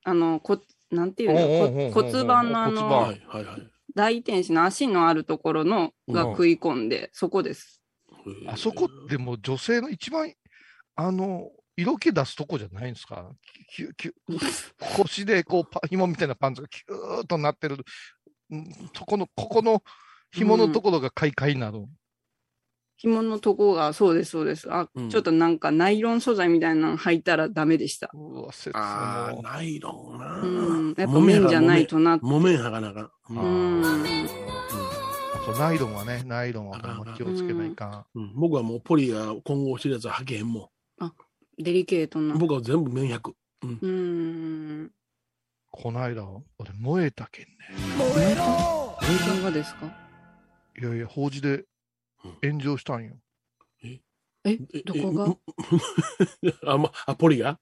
[0.05, 1.91] あの、こ、なんていうの？
[1.93, 3.71] 骨盤のあの骨盤、はいはいはい。
[3.95, 7.83] 大天使の足のあるところのがうん食い込んで、そこです。
[8.47, 10.33] あそこってもう女性の一番、
[10.97, 13.31] あの、色気出すとこじゃないんですか？
[13.75, 14.13] キュキュ
[14.97, 17.77] 腰でこうパ、紐みたいなパンツがキューッとなってる、
[18.51, 19.83] うんそこの、ここの
[20.33, 21.87] 紐のところが快快になる。
[23.03, 24.71] 紐のとこが、そうです、そうです。
[24.71, 28.11] あ、うんちょっとなんかナイロン素材みたいなの履いたらダメでした。
[28.13, 30.41] うわ、切ああ、ナイロンな。
[30.41, 30.95] うん。
[30.99, 32.19] やっぱ綿じゃないとな。
[32.21, 33.05] 木綿はがなあかん。
[33.05, 33.85] あううんん。
[35.47, 38.19] そうナイロンはね、ナイロンはほんま気をつけないかん。
[38.19, 40.71] うん僕はもうポリが混合してるやつは履けへんも
[41.59, 42.35] デリケートな。
[42.35, 42.39] ん。
[42.39, 43.33] 僕は全部綿100。
[43.63, 44.91] うん。
[45.71, 46.27] こないだ、
[46.59, 47.51] 俺燃えたけんね。
[47.99, 49.87] 燃えたがですか？
[50.79, 51.65] いやいや、法事で
[52.43, 53.15] 炎上したんよ。
[53.83, 54.01] え？
[54.45, 54.57] え？
[54.85, 55.37] どこが？
[56.43, 57.59] えあ、ま、あ、ポリが？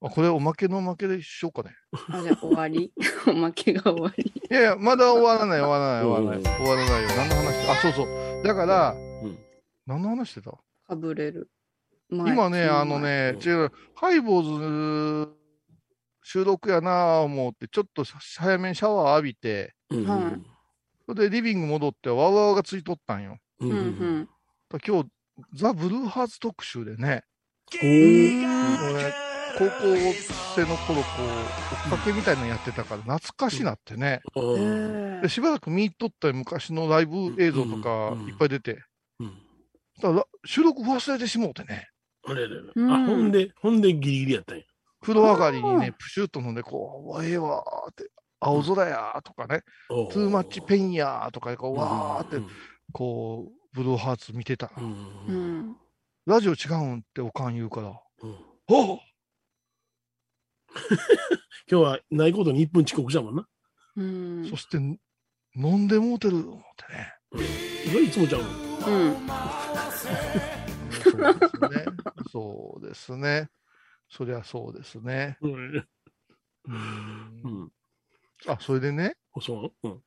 [0.00, 1.74] あ、これおまけのおまけでしようかね。
[2.10, 2.92] あ、じゃあ終わり？
[3.26, 4.24] おまけが終わり。
[4.50, 6.52] いやいや、まだ終わらない、終わらない、終わらない。
[6.58, 7.08] うん終わらないよ。
[7.16, 8.42] 何の話あ、そうそう。
[8.44, 9.38] だから、ん。
[9.86, 10.52] 何の話してた？
[10.86, 11.50] かぶれる。
[12.10, 15.32] 前今ね、あの、ね、うん違う、ハイボーズ
[16.22, 20.46] 収録やなぁ思って、ちょっと早めにシャワー浴びて、うん
[21.12, 23.36] でリビング戻って、わわわがついとったんよ。
[23.60, 24.28] ううんうん。
[24.84, 25.08] 今日、
[25.54, 27.24] ザ・ブルーハーツ特集でね、
[27.74, 29.12] おー俺、
[29.58, 29.72] 高校
[30.56, 34.20] 生の頃、こう、追っかけみたいなのやってたから、懐かしなってね。
[34.34, 38.28] あへーーでしばらく見とった昔のライブ映像とかうん。
[38.28, 38.82] いっぱい出て、
[39.20, 39.32] うん
[40.02, 41.88] だから収録忘れてしもうてね、
[42.26, 42.62] あれれれ。
[42.74, 42.92] うん。
[42.92, 44.64] あ、ほんで、ほんでギリギリやったんや。
[45.00, 48.10] 風呂上がりにあね、プシュッと飲んで、こう、わええわーって、
[48.44, 52.48] 青空やーとかね、 Too Much Pain やーとか、こう、わーってうん、
[52.92, 54.70] こう、ブルーハーツ見てた。
[54.76, 54.86] うんう
[55.28, 55.76] うんん。
[56.26, 57.88] ラジオ違うんっておかん言うから、
[58.22, 58.98] うんおう
[61.70, 63.46] 今日はないことに1分遅刻したもんな。
[63.96, 64.98] うんそして、飲
[65.78, 67.14] んでもうてる思ってね。
[67.86, 68.48] それいつもちゃうの。
[68.48, 69.16] うん。
[70.94, 71.88] そうですね。
[72.32, 73.50] そうですね。
[74.08, 75.38] そりゃ そうですね。
[75.42, 75.76] うん。
[75.76, 75.88] う
[76.66, 76.74] うん
[77.64, 77.72] ん。
[78.46, 80.00] あ、それでね、そううん。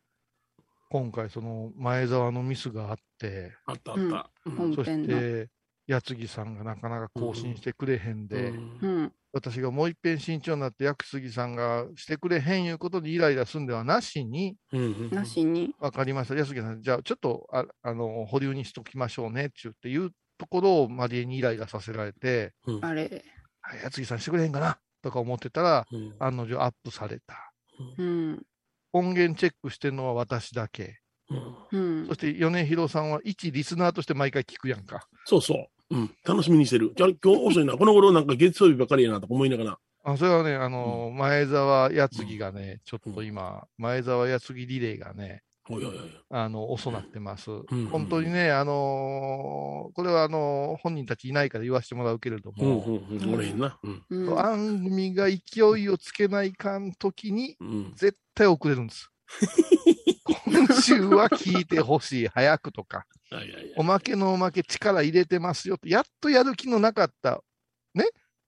[0.90, 4.32] 今回その前澤のミスがあって、あったあった。
[4.46, 5.08] うんそし。
[5.08, 5.50] て、
[5.88, 9.14] 矢継ぎさんがなかなか更新してくれへんで、うんうん。
[9.34, 15.76] 私がもう一遍慎重になって、矢継ぎさんがしてくれへんいうことにイライラすんではなしに、うんなしに。
[15.80, 16.36] わかりました。
[16.36, 23.24] 矢継ぎさん、じゃあちょっとああの保留にしときましょうねって言っていうところをマリエにイライラさせられて、うんあれ。
[23.62, 27.47] はい矢継ぎさんしてくれへんかなとか思ってたら、うん案の定アップされた。
[27.98, 28.46] うん。
[28.94, 31.00] 音源チェックしてるのは私だけ。
[31.30, 32.14] うんうんそ。
[32.14, 35.08] して米広さんは一リスナーとして毎回聞くやんか。
[35.26, 35.96] そうそう。
[35.96, 36.12] うん。
[36.26, 36.94] 楽しみにしてる。
[36.96, 37.78] じゃあ今日遅いな。
[37.78, 39.80] この頃なんか月曜日ばっかりやなとか思いながら。
[40.04, 45.44] あそれはね、あの前澤矢継ぎがね、ちょっと今、前澤矢継ぎリレーがね。
[46.30, 47.52] あの遅なってます。
[47.52, 53.34] ん本当にね、あのーこれはあのー本人たちいないから言わせてもらうけれどうんも、うんうん。
[53.34, 53.80] おれへんな。
[53.84, 54.04] うん。
[54.10, 54.36] うん。
[54.36, 57.94] 番組が勢いをつけないかんときに、うん。
[57.96, 59.12] 絶対遅れるんです。
[60.46, 63.06] 今週は聞いてほしい、早くとか。
[63.76, 67.44] おまけのおまけ力入れてますよって、やっとやる気のなかった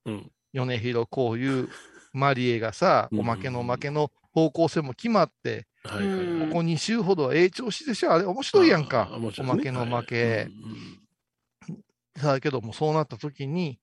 [0.06, 0.32] うん。
[0.54, 1.70] 米広こういう
[2.14, 6.26] マリエがさ、うんおまけのおまけの方向性も決まって、はいはいはい。
[6.26, 9.18] うんここ2週ほどはええ調子でしょあれ面白いやんかあ。
[9.18, 10.48] 面白いおまけのおまけ。
[12.18, 13.80] さあけども、そうなった時に、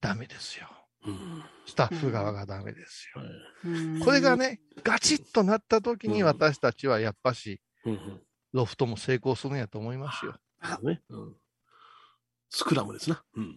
[0.00, 0.68] ダメですよ。
[1.04, 3.22] うんうんスタッフ側がダメですよ。
[3.22, 3.30] はい
[3.64, 8.20] うんこれが、ね、ガチッとなった時にうん私たちはやっぱし、うんうん
[8.52, 10.34] ロフトも成功するんやと思いますよ。
[10.62, 11.00] そうね。
[11.08, 11.36] うん
[12.50, 13.24] スクラムですな。
[13.34, 13.56] うん。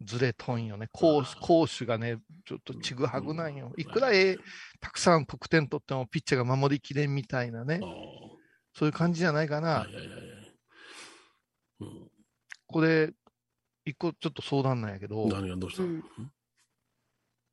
[0.00, 0.88] ずれとんよね。
[0.92, 3.72] 攻守攻守がね、ちょっとちぐはぐなんよ。
[3.76, 4.38] いくらええ、
[4.80, 7.80] たくさん得点取ってもピッチャーが守りきれんみたいなね
[8.74, 9.86] そういう感じじゃないかな。
[12.66, 13.12] これ、
[13.84, 15.88] 一個ちょっと相談なんやけど、何がどうしたの？
[15.88, 16.04] うん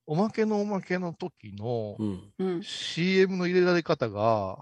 [0.08, 1.98] おまけのおまけの時の。
[2.62, 4.60] CM の入れられ方が。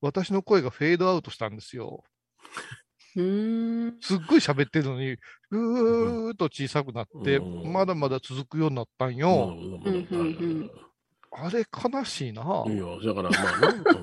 [0.00, 2.02] 私の声がフェードアウトしたんですよ。
[3.16, 3.96] うん。
[4.00, 5.16] すっごい喋ってるのに、
[5.50, 9.56] ぐーっと小さくなって、うんまだまだ続くようになったんうんよ。
[9.84, 10.70] うんうん
[11.36, 12.42] あれ悲しいな。
[12.68, 13.60] いや、だからまあ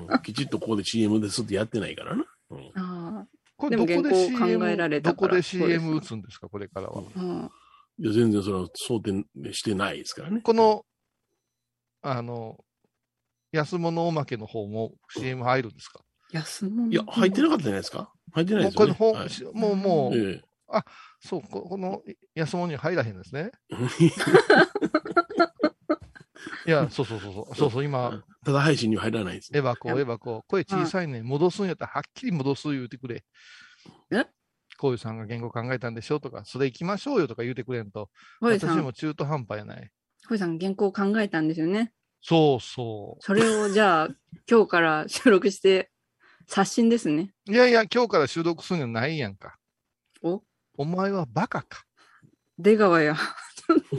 [0.08, 2.24] な、うんきちっとここで CM ですってやってないからな。
[2.50, 7.02] うんあこれどこで CM、考えられたどこで CM 打つんですか、これからは。
[7.16, 7.20] あ。
[7.20, 7.50] うん。
[7.98, 10.40] いや、全然それは想定してないですからね。
[10.40, 10.84] この、
[12.02, 12.58] あの、
[13.52, 16.00] 安物おまけの方も CM 入るんですか、
[16.32, 16.90] 安物。
[16.90, 18.12] いや、入ってなかったじゃないですか？
[18.32, 18.86] 入ってないもうですよ、ね。
[18.86, 19.28] これ本、はい。
[19.54, 20.40] もう、もう、え
[21.20, 22.02] そう、ここの
[22.34, 23.52] 安物に入らへんですね。
[26.66, 27.70] いや、そうそうそうそう、そう。
[27.70, 33.24] そう、え今、ただ配信には入らないです、エヴァこう、エヴァこう、声小さいね、戻すんやったらはっきり戻す言うてくれ。
[34.10, 34.26] え？
[34.78, 36.18] こういうさんが言語考えたんでしょ？
[36.18, 39.90] とか、それ行きましょうよとか言うてくれんと、私も中途半端やない。
[40.28, 41.92] ホイさん原稿を考えたんですよね。
[42.22, 44.08] そうそそれをじゃあ、
[44.48, 45.91] 今日から収録して、
[46.46, 47.32] 刷新ですね。
[47.48, 47.52] う。
[47.52, 49.56] いやいや、今日から収録するんじゃないやんか。
[50.22, 50.42] お？
[50.76, 51.84] お前はバカか。
[52.58, 53.16] 出川や。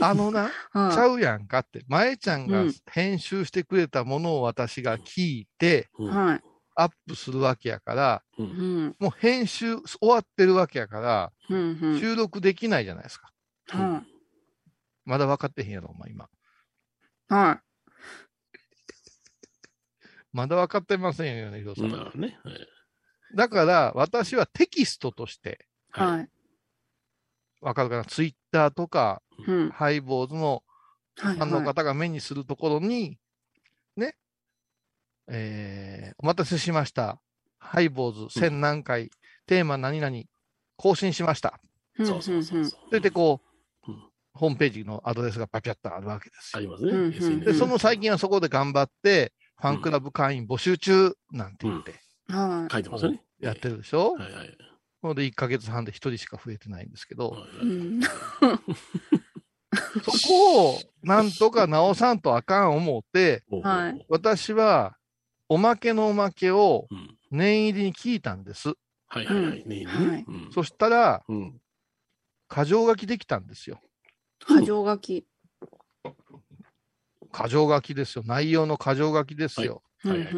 [0.00, 1.84] あのな、は ちゃうやんかって。
[1.88, 6.42] 前ちゃんがうん編集してくれたものを私が聞いて、うんはい。
[6.76, 8.96] アップするわけやから、ううんん。
[8.98, 11.78] もう編集終わってるわけやから、うん。
[11.80, 12.00] うん。
[12.00, 13.32] 収録できないじゃないですか。
[13.68, 14.02] は
[15.04, 16.24] まだ分かってへんやろ、お前今。
[17.30, 17.63] い。
[20.34, 21.90] はまだ分かってませんよね、ヒロさん。
[21.90, 22.38] まあね。
[22.44, 22.68] はい
[23.34, 25.66] だから、私はテキストとして、
[25.96, 26.00] い。
[26.00, 26.28] はい。
[27.60, 29.70] わかるかな、ツイッターとか、うん。
[29.70, 30.62] ハイボーズの
[31.16, 31.34] はい。
[31.36, 33.18] ファンのはい方が目にするところに、
[33.96, 34.16] ね、
[35.28, 37.20] えー、お待たせしました。
[37.58, 39.10] ハイボーズ1000何回、
[39.46, 40.22] テーマ何々、
[40.76, 41.60] 更新しました。
[41.98, 42.80] うんそうそうそうそう。
[42.88, 43.40] それでこ
[43.86, 44.04] う、うん
[44.36, 46.58] ホームページのアドレスがパピャッとあるわけですよ。
[46.58, 46.90] ありますね。
[46.90, 51.94] うんうん SNS で、その最近はそこで頑張って、ファンクラブ会員募集中なんて言って
[52.28, 53.22] は書いてますよね。
[53.40, 54.58] やってるでしょ、はいはい。
[55.02, 57.92] ほんで1ヶ月半で1人しか増えてないんですけど、はいい。
[57.94, 58.00] うん。
[58.02, 58.08] そ
[60.28, 64.96] こをなんとか直さんとあかん思って、はい私は
[65.48, 68.74] おまけのおまけをうん念入りに聞いたんです。
[69.08, 69.64] はいはいはい。
[69.66, 71.60] ねえねはいうんそしたら、うん。
[72.48, 73.80] 箇条書きできたんですよ。
[74.46, 75.26] 過剰書き。
[77.34, 78.22] 箇条書きですよ。
[78.24, 79.82] 内容の箇条書きですよ。
[80.04, 80.28] はい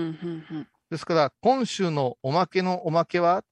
[0.89, 3.45] ですから、今週のおまけのおまけはっ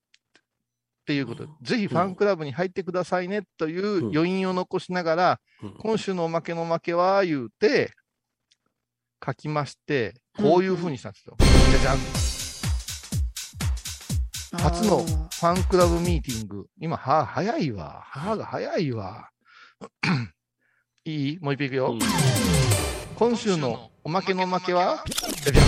[1.04, 7.92] ていうことで、ぜひファンクラブに入ってくださいねという余韻を残しながら、うん今週のおまけのおまけは言うて、
[9.24, 11.36] 書きまして、こういうふうにしたんですよ。
[11.40, 11.96] じゃじゃん。
[11.96, 12.00] うん
[14.56, 16.66] 初のファンクラブミーティング。
[16.78, 18.02] 今、は、早いわ。
[18.04, 19.30] 歯が早いわ。
[21.04, 21.38] いい？
[21.40, 21.98] もう一遍いくよ。
[23.14, 25.04] うん今週のおまけのおまけは、
[25.44, 25.66] じゃじゃん。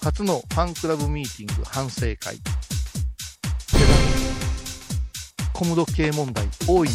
[0.00, 2.16] 初のファンクラブミーティング反省会。
[2.16, 5.50] じゃじゃん。
[5.52, 6.94] 小室系問題大いに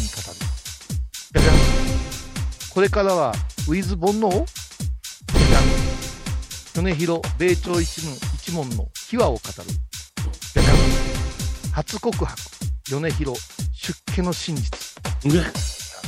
[1.34, 1.54] じゃじゃん。
[2.72, 3.34] これからは、
[3.68, 6.84] ウィズ煩悩じゃじゃん。
[6.84, 9.42] 米広米朝一門一門の秘話を語る。
[10.54, 10.76] じゃじゃん。
[11.72, 12.40] 初告白。
[12.90, 13.40] 米広
[13.70, 14.66] 出家の真実。
[15.26, 15.44] うわ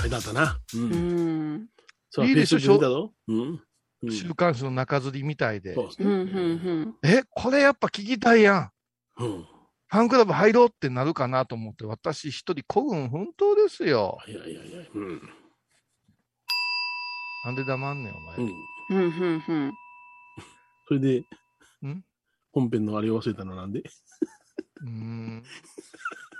[0.01, 0.59] 書いてあったな。
[0.75, 0.79] う。
[0.79, 1.69] うんう、
[2.25, 3.13] いいでしょ。
[3.29, 3.39] うん。
[3.39, 3.63] うん
[4.11, 5.75] 週刊誌の中吊りみたいで。
[5.75, 6.33] そうですうんうんね。
[6.33, 8.71] うんえ、これやっぱ聞きたいやん。
[9.19, 9.43] うん。
[9.89, 14.19] ファンクラブ入ろうってなるかなと思って、私一人孤軍奮闘ですよ。
[14.29, 14.83] いやいやいや。
[14.95, 15.23] うん。
[17.47, 18.37] なんで黙んねん、お前。
[18.37, 18.45] うん。
[18.91, 19.73] うんうんうん
[20.89, 21.19] それで
[21.85, 22.05] ん、
[22.53, 23.81] 本編のあれを忘れたのはなんで？
[23.81, 25.43] うーん。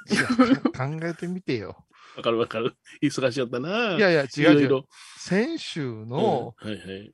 [1.01, 1.86] 考えてみてよ。
[2.16, 2.74] わかるわかる。
[3.02, 3.96] 忙しかったな。
[3.96, 4.50] いやいや、違う違う。
[4.52, 4.87] いろいろ。
[5.18, 7.12] 先週の、うんはいはい。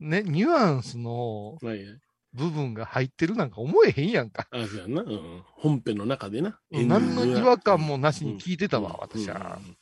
[0.00, 1.98] ね、ニュアンスのはいはい。
[2.32, 4.48] 部分が入ってるなんか思えへんやんか。
[4.50, 5.02] あ、そうやんな。
[5.02, 5.42] うん。
[5.52, 6.58] 本編の中でな。
[6.70, 9.60] 何の違和感もなしに聞いてたわ、うん私は。
[9.60, 9.76] うん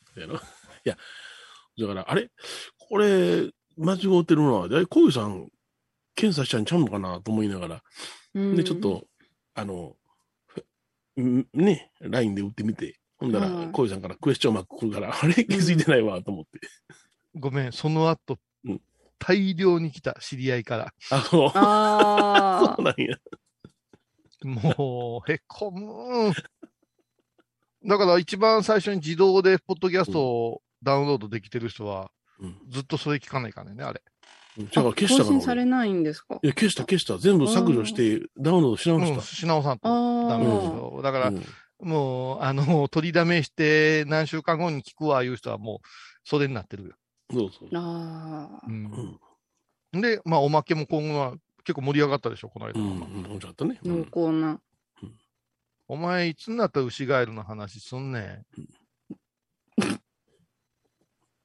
[0.85, 0.97] いや、
[1.79, 2.29] だから、あれ？
[2.77, 5.49] これ、間違ってるのは、え、小遊さん、
[6.13, 7.83] 検査したんちゃうのかなと思いながら、
[8.35, 8.55] うん。
[8.55, 9.07] で、ちょっと、
[9.55, 9.95] あの、
[11.19, 16.59] んね、LINE で打ってみて、ほんだらは、い小遊さんからクエスチョンマーク来るから、 あれ気づいてないわ、と思って。
[17.35, 18.81] ごめん、その後、うん
[19.25, 20.93] 大量に来た知り合いから。
[21.09, 21.51] あ、そう。
[21.55, 23.17] あ そうなんや。
[24.43, 26.33] もう、へこむ。
[27.85, 32.57] だから一番最初に自動でポッドキャストをダウンロードできてる人は、うん。
[32.69, 34.01] ずっとそれ聞かないからね、あれ。
[34.57, 34.93] だからあ。
[34.93, 35.71] 消したから更新され俺。
[35.71, 36.39] ないんですか？
[36.43, 37.17] いや、消した消した。
[37.17, 40.63] 全部削除して、ダウンロードし直うん、しし直さんとあダメですあ。
[40.65, 40.99] よ。
[41.01, 41.23] だかた。
[41.25, 41.45] ら、うん
[41.83, 45.87] もう、あの、取りだめして何週間後に聞くわ、いう人はもう、
[46.23, 46.95] それになってるよ。
[47.31, 47.69] そうそう。
[47.73, 48.71] ああう。
[48.71, 50.01] うんん。
[50.01, 52.79] で、まあ、おまけも今後は結構盛り上がったでしょ、この間。
[52.79, 53.79] うん、うん、面白かったね。
[53.83, 54.59] うん濃厚な。
[55.87, 58.43] お前、いつになったら牛ガエルの話すんね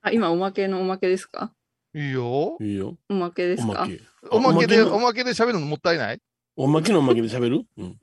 [0.01, 1.53] あ、今おまけのおまけですか？
[1.92, 1.98] ん。
[1.98, 2.57] いいよ。
[2.61, 2.96] いいよ。
[3.09, 3.72] おまけですか？
[3.72, 4.01] おまけ。
[4.31, 6.20] おまけで、おまけで喋るのもったいない？
[6.57, 7.64] おまけのおまけで喋る？
[7.77, 8.01] うん。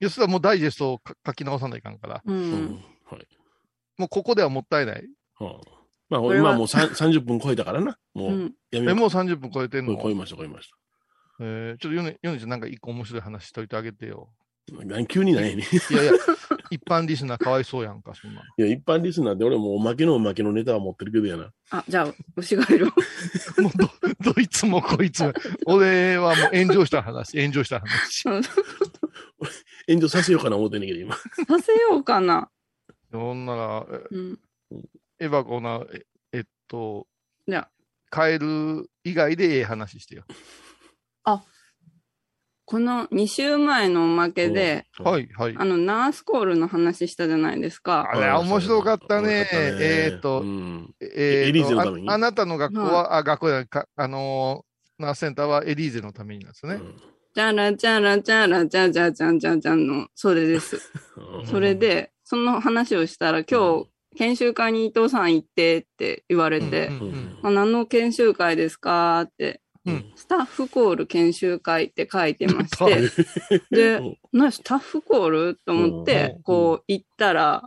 [0.00, 2.22] いや、それはもうダイジェストをか書き直さないかんから。
[2.24, 2.32] う。
[2.32, 2.84] うんん。
[3.10, 3.26] はい。
[3.96, 5.04] もうここではもったいない。
[5.38, 5.78] はあ
[6.10, 7.98] まあ、今もうさん 30分超えたからな。
[8.14, 8.54] もう、うん。
[8.72, 9.98] え、やめようもう30分超えてんの？
[10.02, 10.70] 超えました、超えまし
[11.40, 14.30] えーちょっとヨネ、ヨネちゃんなんか一個面白い話しといてあげてよ。
[14.68, 14.84] た。
[14.84, 15.62] 何急にないね。
[15.90, 16.12] いやいや、
[16.70, 18.40] 一般リスナーかわいそうやんか、そんな。
[18.40, 21.50] いや、一般リスナーで俺もおまけのおまけのネタは持ってるけどやな。
[21.70, 22.90] あ、じゃあ、牛ガエルを。
[23.62, 23.72] もう
[24.22, 25.32] ど、どいつもこいつも。
[25.66, 28.24] 俺はもう炎上した話、炎上した話。
[29.88, 31.16] 炎上させようかな思ってんねんけど、今。
[31.16, 31.22] さ
[31.62, 32.50] せようかな。
[33.10, 34.38] ほんなら、えうん。
[35.18, 37.06] エヴァコな、ええっと、
[37.48, 37.70] じゃあ、
[38.10, 40.24] カエル以外でええ話してよ。
[42.70, 45.06] この2週前のおまけで、うん、。
[45.06, 45.54] はいい、はい。
[45.56, 48.10] あの、ナースコールの話したじゃないですか。
[48.12, 49.48] あれ、面白かったね。
[49.80, 50.94] えーっとう、ん。
[51.00, 52.10] えーエリーゼのとために？
[52.10, 56.78] ああなたの学校は、あ、学校じゃないか、あのーナースセンターはエリーゼのためになんですね。
[57.38, 60.90] チャラチャラチャラチャチャチャチャチャの、それです。
[61.44, 66.90] それで、その話をしたら、今日、研修会に伊藤さん行ってって言われて、
[67.44, 69.60] あ何の研修会ですかって、
[70.16, 77.62] スタッフコール研修会って書いてまして、で、な、スタッフコールと思って、こう行ったら、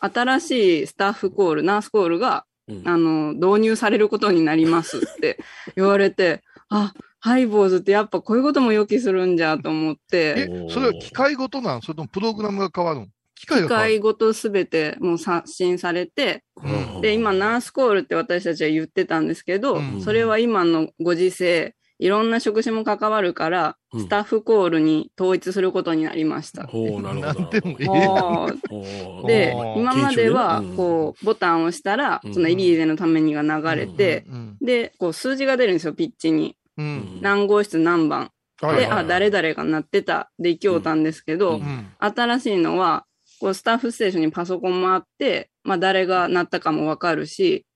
[0.00, 2.46] 新しいスタッフコール、ナースコールが、
[2.84, 5.38] あの、導入されることになりますって
[5.76, 6.92] 言われて、あ、
[7.24, 11.80] ハイボーズってやっぱこういうことも予期するんじゃと思って、え、それは機械ごとなん？
[11.80, 13.06] それともプログラムが変わるの？
[13.34, 13.90] 機械機が変わる。
[13.92, 17.00] 械ごとすべてもう刷新されて、うん。
[17.00, 19.26] で、今、ナースコールって私たちは言ってたん
[19.58, 20.02] ど、うん。
[20.02, 24.00] それは今のご時世、いろんな職種も関わるから、うん。
[24.02, 26.64] スタッフコールに統一することになりました。
[26.64, 27.00] なるほど。
[27.00, 28.58] なんでもええおー。
[28.68, 34.56] ほ うで今まではこう、ボタンを押したらう、んそのエリーゼのためにが流れて、うん。
[34.60, 36.54] で、こう、数字が出るんですよ、ピッチに。
[36.76, 37.18] うん。
[37.20, 38.30] 何号室何番。
[38.60, 40.30] で、はいはいあ、誰々がなってた。
[40.38, 41.86] で、行きおったんですけど、うんうん。
[41.98, 43.06] 新しいのは、
[43.40, 47.66] こう、スタッフステーションにパソコンもあって、まあ、誰がなったかもわかるし、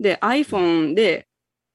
[0.00, 1.26] で、iPhone で、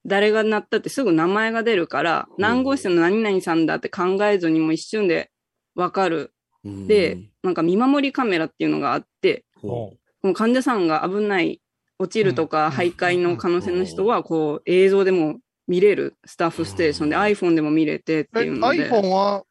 [0.05, 5.31] 誰がなったってすぐ名前が出るから、うん何号室の何々さんだって考えずにも一瞬で
[5.75, 6.33] わかる。
[6.65, 11.61] うんで、なんか見守りカメラっていうのがあって、ほこの患者さんが危ない、
[11.99, 18.89] 落ちるとうんか徘徊の可能性の人は、こう、映像でも見れる、スタッフステーションでうん iPhone でも見れてってえいうので。
[18.89, 19.43] iPhone は、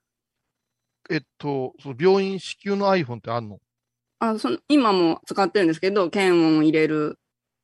[1.10, 3.58] えっと、その病院支給の iPhone ってあんの？
[4.18, 7.18] あその今も使ってるんですけど、検温を入れる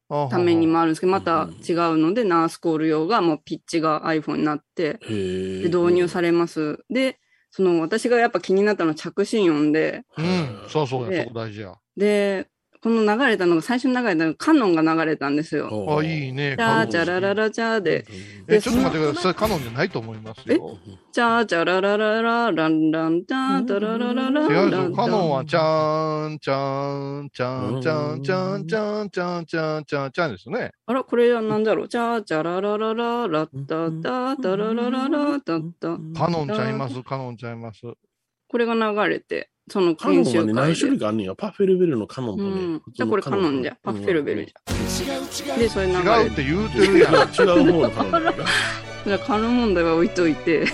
[0.09, 6.84] ためにもあるんですけど、また違うので、ナースコール用がもうピッチが iPhone になって、で導入されます。
[6.90, 7.20] で、
[7.51, 10.68] その私がやっぱ気になったのは着信音で、うん。
[10.68, 11.74] そうそうそこ大事や。
[11.96, 12.49] で、
[12.81, 15.68] この流れたのが、最初に流れたのがカノンが流れたんですよ。
[15.99, 16.55] あ、いいね。
[16.57, 18.07] チャーチャラララチャーで、
[18.47, 19.22] え、でちょっと待ってください。
[19.22, 20.79] それカノンじゃないと思いますよ。
[21.12, 24.76] チャーチャララララランランチャータララララ違うぞ。
[24.76, 30.70] ランカノンは、チャーン、チャーン、チャーン、チャーン、チャーン、チャーン、チャーン、チャーン、チャーン、チャーンですね。
[30.87, 35.99] あら、これはなんだろうチャーチャラララララッタタタララララタッタ。
[36.18, 37.81] カノンちゃいます、カノンちゃいます。
[38.51, 40.91] これが流れて、そのカノンはね、何種で。
[40.91, 41.35] 類かあんねんよ。
[41.35, 42.83] パフェルベルのカノンとねうん。
[42.93, 43.77] じゃあこれカノンじゃ。
[43.83, 45.59] パッフェルベルじゃ。
[45.59, 46.27] で、それ流違うれ。
[46.27, 47.14] ってて言うてるやん。
[47.14, 48.35] 違う方のカノンだよ。
[49.07, 50.66] じゃあ、カノン問題は置いといて。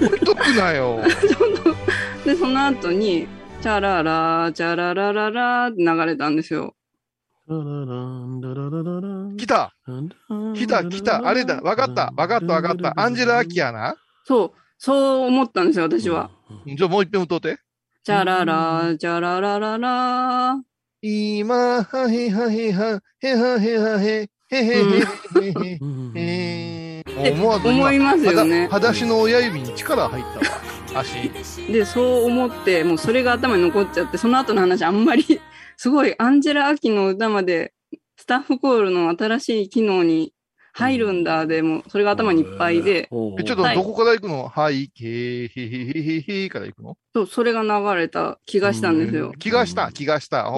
[0.00, 1.00] 置いとくなよ。
[2.24, 3.26] で、その後に、
[3.60, 6.74] チャララ、チャララララって流れたんですよ。
[7.48, 9.72] 来た
[10.54, 13.94] 来た来たあれだわかったわかったわかったアンジェラ・アキやな
[14.24, 16.30] そう、そう思ったんですよ、私は。。
[16.66, 17.60] じゃあもう一遍歌うて。
[18.06, 20.62] チャララ、チャララララ。
[21.02, 25.02] 今、はへはへは、へはへはへ、へへへ
[25.42, 25.78] へ
[26.14, 27.32] へへ。
[27.32, 30.38] 思わず思いますよね裸足の親指に力入った
[30.94, 31.00] わ。
[31.00, 31.32] 足。
[31.66, 35.40] で、そう思って、もうそれが頭に残っちゃって、その後の話あんまり、
[35.76, 37.74] すごい、アンジェラ・アキの歌まで、
[38.16, 40.32] スタッフコールの新しい機能に
[40.78, 43.08] 入るんだ、でもう、それが頭にいっぱいで、
[43.38, 43.76] え、ちょっとはい。
[43.76, 44.48] どこから行くの？
[44.48, 46.98] はい、けへへへへへから行くの？
[47.14, 49.32] そう、それが流れた気がしたんですよ。
[49.38, 50.52] 気がした、気がした。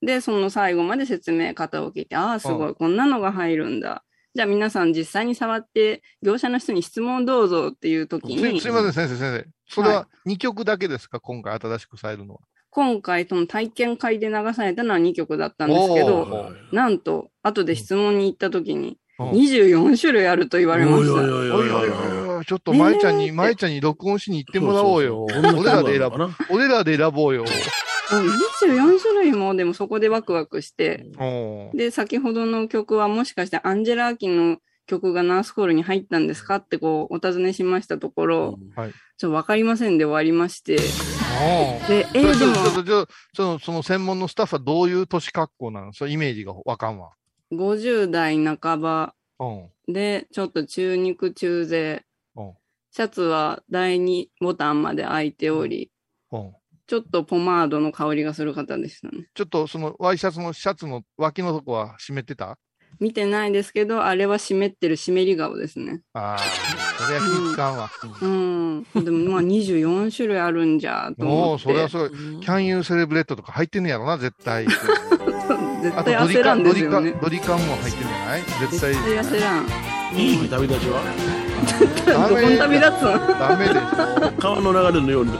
[0.00, 4.04] で、その最後まで説明方を聞いて、ああ、すごい、こんなのが入るんだ。
[4.34, 8.36] じゃあ皆さん実際に触って、業者の人に質問どうぞっていう時に。
[8.36, 9.46] うすすい、ません、先生、先生。
[9.68, 11.20] それは2曲だけですか？
[11.20, 12.36] 今回新しくされるの。
[12.36, 12.40] は。
[12.70, 21.14] 今回その体験会で流されたのは2曲だったんですけおど、ーなんと、後で質問に行った時に、うん24種類あると言われました。
[21.14, 21.90] おいおいおい
[22.36, 25.24] おい、ちょっと舞ちゃんに、舞ちゃんに録音しに行ってもらおうよ。
[25.24, 26.30] 俺らで選ぼう。
[26.50, 27.42] 俺らで選ぼうよ。
[27.42, 38.92] うん24種類もでもそこでワクワクして、おで、先ほどの曲はもしかしてアンジェラ・アキの曲がナースコールに入ったんですかってこうお尋ねしましたところ、はい。
[39.18, 43.06] ちょっとわかりませんで終わりまして、おで、えー、でも。
[43.34, 47.10] その、その専門のスタッフはどういう年格好なのそのイメージがわかんわ。
[47.52, 49.44] 50代半ばう
[49.88, 49.92] ん。
[49.92, 52.04] で、ちょっと中肉中背、
[52.36, 52.52] うん。
[52.90, 55.90] シャツは第2ボタンまで開いており、
[56.32, 56.52] うん。
[56.86, 59.28] ちょっとポマードの香りがする方でしたね。
[59.34, 62.58] ちょっとそのワイシャツのシャツの脇のとこは湿ってた？
[62.98, 66.00] 見てないですけど、あれは湿ってる湿り顔ですね。
[66.14, 67.90] ああ、それは気使うわ。
[68.22, 68.86] うん。
[69.04, 71.64] でもまあ24種類あるんじゃと思もう、って。
[71.64, 72.10] それはそう。
[72.10, 74.66] キャンユーセレブレットとか入ってんねやろな、絶対。
[75.82, 77.14] 絶対焦らんですよね。
[77.20, 78.42] ドリカンも入ってんじゃない？
[78.42, 78.94] 絶絶対。
[78.94, 79.66] 対焦らん。
[80.16, 81.02] いい旅立ちは？
[82.06, 83.08] ダ どこに旅メ、立つの
[83.38, 84.32] ダメでしょ。
[84.40, 85.32] 川の流れのように。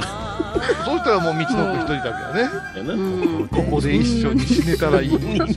[0.85, 3.49] そうしたらもう道のく一人だけだね。
[3.51, 5.55] ここで一緒に死ねたらいいのに。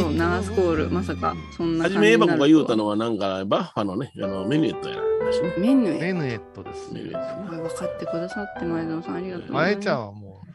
[0.00, 5.54] そう、ナースコール、まさか、そんなはじめエバ感じになるとコが言うたのはなんか、バッファのね、あの、メニューとやらしね。
[5.58, 5.88] メヌ
[6.26, 7.18] エットですメニュね。
[7.18, 7.58] ーですね。
[7.58, 9.74] 分かってくださって、前園さん、ありがとうございます。
[9.74, 10.47] 前ちゃんはもう、ク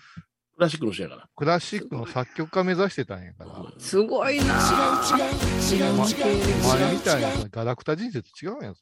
[0.57, 1.29] ラシックの人やから。
[1.35, 3.73] クラシックの作曲家目指してたんやから。
[3.77, 5.75] すごいなぁ。
[5.75, 8.79] 違うお前みたいなガラクタ人生と違うんやぞ。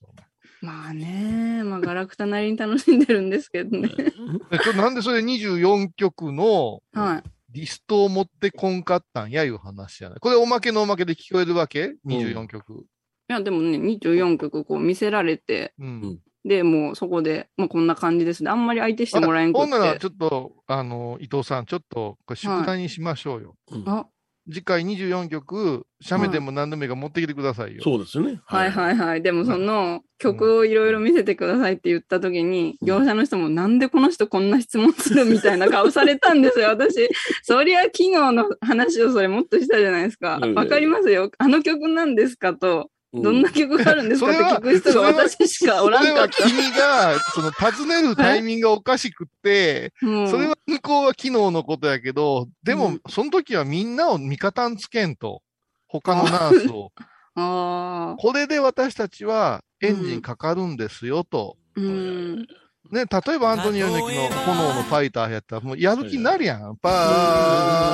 [0.62, 3.90] まあね、まあガラクタなりに楽しんでるんですけどね。
[4.52, 7.24] えちょなんでそれ24曲のはい。
[7.54, 10.16] リストを持ってこんかったんやいう話やね。
[10.22, 12.86] これおまけのおまけで聞こえるわけ ?24 曲。
[13.30, 16.20] いや、でもね、24曲こう見せられて、うん。
[16.46, 18.50] で、もうそこで、まあこんな感じですね。
[18.50, 20.00] あんまり相手してもらえんくっほんなら、て。
[20.00, 23.56] ちょっと、あの、伊藤さん、ちょっと、これ宿題にしましょうよ。
[23.86, 24.08] あ、
[24.50, 27.84] 次回24曲、写メでも何でもいいから持ってきてくださいよ。
[27.84, 28.42] そうですよね。
[28.46, 29.22] はいはいはい。
[29.22, 37.08] でもその曲をいろいろ見せてくださいって言った時に、うん業者の人もなんでこの人こんな質問するみたいな顔されたんですよ、私。
[37.44, 40.40] そりゃ昨日の話をそれもっとしたじゃないですか。
[40.42, 41.32] うんわかりますよ。
[41.38, 46.50] あの曲なんですかと、うどんな曲があるんですかってそれは聞く人が私しかおらんそれはかった。
[46.50, 55.42] 君が、その、尋ねるタイミングがおかしくって、もうそれは向こうは昨日のことやけど、でもうん、その時はみんなを味方につけんと。
[55.88, 56.92] 他のナースを。
[58.18, 61.58] これで私たちはエンジンかかるんですよと。
[61.76, 62.48] うん。
[62.90, 66.76] ね、例えばアントニオ猪木の炎のファイターやったら、もうやる気になるやん。
[66.78, 66.94] パー、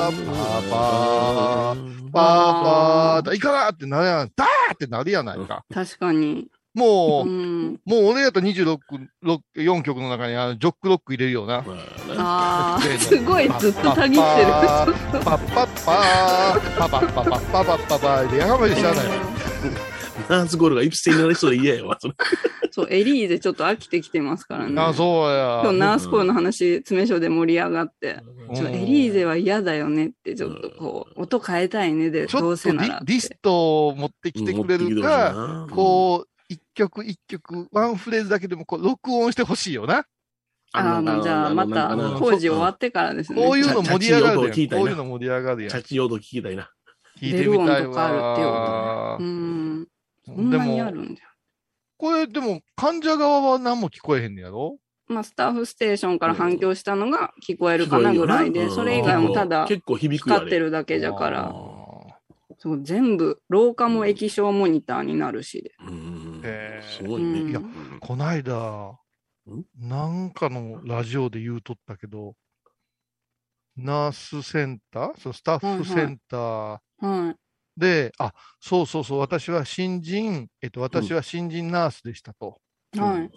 [0.00, 4.32] パー、パー、パー、パー、いかなってなるやん。
[4.34, 5.64] ダーってなるやないか。
[5.72, 6.48] 確かに。
[6.74, 7.80] もう、うん。
[7.84, 8.78] もう俺やったら26、
[9.56, 11.64] 4曲の中にあのジョックロック入れるよな。
[12.16, 14.46] ああ、すごいずっとたぎってる。
[14.52, 19.47] パッパッパッパー、パパッパッパッパッパッパッパーでやがまでしゃあない。
[20.28, 21.96] ナースゴールが一斉になりそうで嫌やわ。
[22.00, 22.14] それ
[22.70, 24.80] そう、エリーゼちょっと飽きてきてますからね。
[24.80, 25.60] あ、そうや。
[25.64, 33.12] 今日ナースコールの話、詰め所で盛り上がって、うんちょエリーゼは嫌だよねって、ちょっとこう、音変えたいねで、ちょどうっとリせならって。
[33.12, 40.06] リストを持ってきてくれるか、うん、こう、一曲一曲、ワンフレーズだけでもこう録音してほしいよな。
[40.72, 43.42] ああ、もうじゃあ、またの工事終わってからですね。
[43.42, 44.68] こういうの盛り上がるやん。
[44.70, 45.82] こういうの盛り上がるやんチャ。
[45.82, 46.70] チ用途聞きたいな。
[47.20, 49.22] 聞いてみたいベル音とかあるってよわう。
[49.22, 49.88] ん。
[50.34, 51.26] そんでなにあるも、んじゃ。
[51.96, 54.78] これでも、患者側は何も聞こえへんねやろ？
[55.08, 58.74] まあ、スタッフステーションから反響したのが聞こえるかなぐらいで、うん。
[58.74, 61.54] それ以外もただ結構響くよ光ってるだけじゃかあら、
[62.58, 65.72] そう全部、廊下も液晶モニターになるしで。
[65.80, 66.42] うん。
[66.44, 67.40] へーすごいね。
[67.40, 67.50] うん。
[67.50, 68.98] いやうんこないだん、
[69.76, 72.34] なんかのラジオで言うとったけど、
[73.76, 75.20] ナースセンター？
[75.20, 76.78] そうスタッフセンター。
[77.00, 77.36] はい。
[77.78, 82.60] で、あ、そうそうそう、私は新人、えっと、私は新人ナースでしたと。
[82.96, 83.30] はい。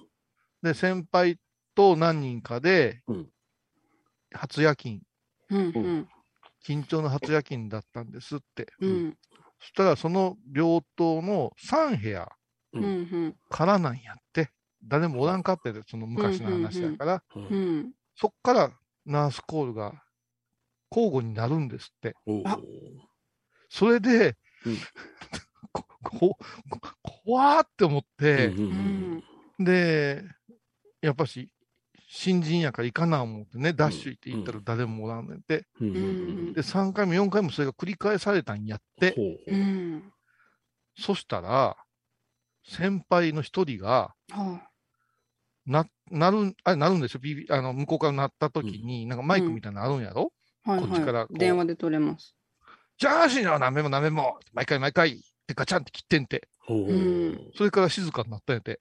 [0.61, 1.37] で、先輩
[1.75, 3.29] と何人かでうん、
[4.33, 4.99] 初夜勤、
[5.49, 6.07] うん、うん、
[6.65, 8.67] 緊張の初夜勤だったんですって。
[8.79, 9.17] うん、
[9.59, 12.29] そしたら、その病棟の3部屋
[12.73, 14.49] うん、うん、からなんやって。
[14.83, 17.23] 誰もおらんかったで、その昔の話やから。
[17.35, 17.91] うんうん。
[18.15, 18.71] そっから
[19.05, 20.03] ナースコールが
[20.91, 22.15] 交互になるんですって。
[23.71, 24.77] それで、うん
[25.73, 26.37] ここ
[27.01, 29.23] 怖ーって思って、うん
[29.59, 30.23] うん、で、
[30.99, 31.49] やっぱし、
[32.09, 35.67] 新人やから行かな思ってね、ダッシュ行って行ったら誰もおらんねんて。
[35.79, 35.99] うんうんう
[36.49, 39.13] んで、3回も4回もそれが繰り返されたんやって。
[39.15, 40.11] ほうん。
[40.97, 41.77] そしたら、
[42.67, 44.67] 先輩の一人が、は
[45.65, 47.19] な、なるん、あれ、なるんですよ。
[47.21, 50.33] ビビあの、向こうからなった時に、なんかマイクみたいなのあるんやろ、
[50.65, 51.39] い、はい、こっちからこうはい。
[51.39, 52.35] 電話で取れます。
[53.01, 56.47] じゃあしな、何べも何べも、毎回毎回、ってガチャンって切ってんて。
[57.57, 58.79] それから静かになったんやて。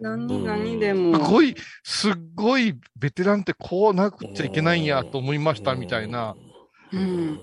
[0.00, 1.24] 何、何でも。
[1.24, 6.34] すごい、すっごいベテランってこうなくっちゃいけないんやと思いましたみたいな。
[6.92, 7.38] うん。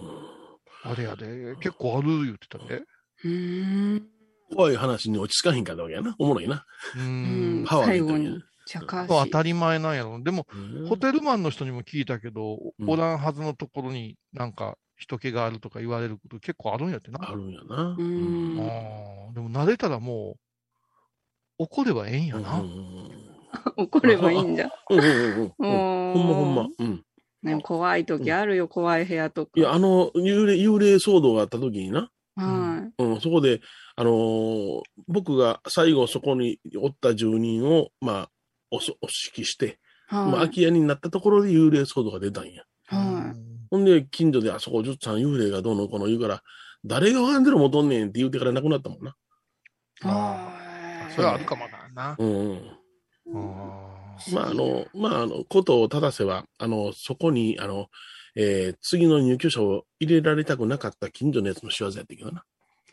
[0.84, 2.84] あれやで、結構ある言ってたね。
[3.24, 4.06] うん。
[4.54, 6.14] 怖い話に落ち着かへんかったわけやな。
[6.20, 6.66] おもろいな。
[6.98, 7.66] ううんん。
[7.66, 8.44] パワーみたい
[9.08, 10.22] 当したり前なんやろ。
[10.22, 10.46] でも、
[10.90, 17.20] ホテルマンの人にも聞いたけど、うんおらんはずのところになんか人気があるとか言われること結構あるんやってな。
[17.22, 17.96] あるんやな。
[17.98, 18.02] う。
[18.04, 18.56] ん。
[19.34, 20.36] でも慣れたらも
[21.60, 22.64] う、怒ればええんやな。
[23.78, 24.70] 怒ればいいんじゃ。
[24.90, 25.50] うんうんうんうん。
[25.58, 25.64] ほ
[26.14, 26.68] ほんまほんま。
[26.78, 27.04] うん。
[27.42, 29.52] ね、怖い時あるよ、怖い部屋とか。
[29.56, 33.62] いや、あの、幽霊、幽霊騒動があった時にな、はうん、そこで、
[33.96, 38.32] あのー僕が最後そこにおった住人を、まあ、
[38.72, 39.80] おそお指揮して、
[40.12, 40.16] い。
[40.16, 40.26] はい。
[40.26, 42.64] まあ、空き家になったところで幽霊騒動が出たんや。
[43.72, 46.44] はほんで、近所で、あそこ、じゅっさん幽霊がどうのこうの言うから、
[46.86, 49.16] 誰が拝んでるもとんねんって言うてから亡くなったもんな。
[50.04, 51.14] あはい。
[51.14, 51.90] それはあるかもな。
[51.94, 52.16] な。
[52.18, 52.72] うん、うん。
[53.36, 57.88] あまあ、あの、まあ、あの、ことを正せば、あの、そこに、あの、
[58.36, 62.44] えー次の入居者を入れられたくなかった近所のやつの仕業やったけどな。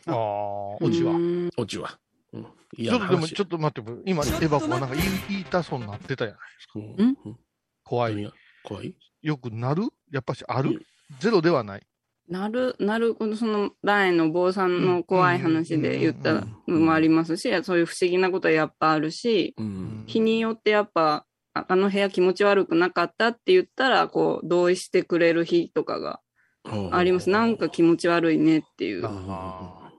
[0.06, 1.12] あー、オチは。
[1.12, 1.98] うんオチは。
[2.32, 2.46] うん。
[2.76, 6.80] いちょっとでも、話ちょっと待って、今、エバコがなんか言い言いたそうになってたやないですか。
[6.80, 7.36] うん
[7.84, 8.32] 怖い。
[8.64, 8.96] 怖い？
[9.22, 9.84] よくなる？
[10.10, 10.70] やっぱしある？
[10.70, 10.82] うん
[11.20, 11.86] ゼロではない。
[12.28, 20.04] なる、なる、このその、前の坊さんの怖い話で言ったのもありますし、そういう不思議なことはやっぱあるし、うん。
[20.08, 26.20] 日によってやっぱ、ああの部屋気持ち悪くなかったって言ったら、こう、同意してくれる日とかが
[26.90, 27.30] あります。
[27.30, 29.06] なんか気持ち悪いねっていう。
[29.06, 29.92] あ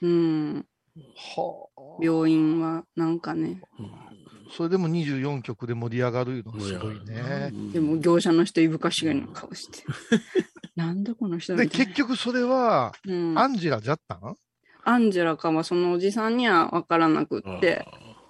[0.00, 0.64] うん。
[1.34, 1.82] はあ。
[2.00, 3.60] 病院は、なんかね。
[4.50, 7.52] それでも24曲で盛り上がるのすごいね。
[7.72, 9.84] でも業者の人、いぶかしげの顔して。
[10.76, 12.92] なんだこの人で、結局それは、
[13.34, 14.36] アンジェラじゃったん
[14.84, 17.84] アンジェラかはそのおじさんには分からなくって。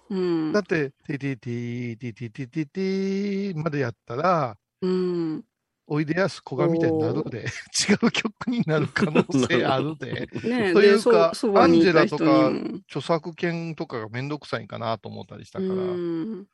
[0.09, 5.45] うん、だって、ティティティティティティティまでやったら、うん、
[5.89, 7.47] おいでやすこがみたいになるで、
[7.89, 10.29] 違う曲になる可能性あるで。
[10.49, 12.79] ねえ、といで、うかそそばにいた人にアンも。
[12.89, 15.73] 著作権とかがめんどくさいんかなと思ったりしたから。
[15.73, 16.47] うん。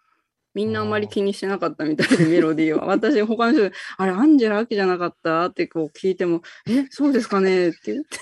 [0.55, 2.85] みんなあんまり気にしてなかったみたいで、メロディーは。
[2.87, 8.19] 私、他の人で、あれ、アンジェラ・アキじゃなかったってこう聞いても、え、そうですかねって言って。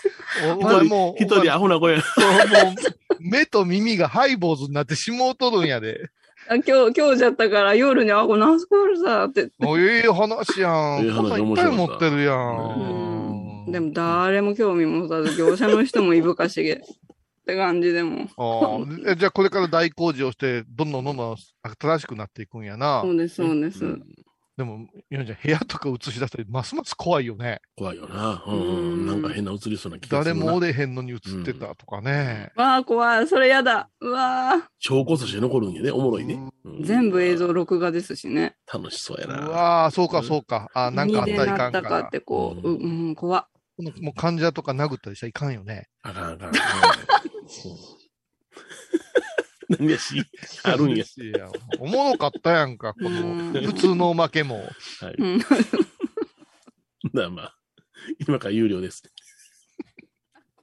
[0.46, 2.00] おお前もう、一人アホな声。
[2.00, 2.74] そうもう、
[3.18, 6.08] 目と耳がハイボーズになってしもうとるんやで。
[6.48, 9.50] あ今日、今日じゃったから夜に、あ、これナスコールさって。
[9.58, 11.04] もういい話やん。
[11.04, 12.34] いい話こんなんいっぱい持ってるや。
[12.34, 12.80] う
[13.66, 13.72] んん。
[13.72, 16.74] でも、誰も興味持たず、業者の人もいぶかしげ。
[16.74, 16.78] っ
[17.46, 18.28] て感じでも。
[18.36, 21.36] ああえじゃあこれから大工事をして、どんどんどんどん
[21.80, 23.10] 新しくなっていくんやなそ。
[23.10, 23.98] うです、そうです。
[24.60, 27.62] でも、ちゃん、部屋とか映し出したらますます怖いよね。
[27.76, 28.44] 怖いよな。
[28.46, 28.56] うんう。
[28.58, 30.52] うんんなんか変な映りそうな気がす誰るな。
[30.52, 32.52] もおれへんのに映ってたとかね。
[32.56, 33.26] わあ、怖い。
[33.26, 33.88] それやだ。
[34.02, 35.90] うわ証拠として残るんやね。
[35.90, 36.34] おもろいね。
[36.34, 38.54] うんー全部映像録画ですしね。
[38.70, 39.48] 楽しそうやうな。
[39.48, 40.68] わあ、そうかそうか。
[40.74, 42.10] あなんかあったらいかんからかっ。
[42.10, 43.48] てこう、ううん、うん、怖
[43.78, 45.88] もう患者とか殴ったりしたらいかんよね。
[46.02, 46.52] あかんあかん。
[49.70, 50.22] うん何やし、
[50.64, 51.04] あるんや。
[51.04, 51.48] いや。
[51.78, 54.56] おもろかったやんか、こうんの普通のおまけも。
[55.00, 55.14] はい。
[55.16, 55.38] うん。
[57.14, 57.54] だまあ、
[58.26, 59.02] 今から有料です。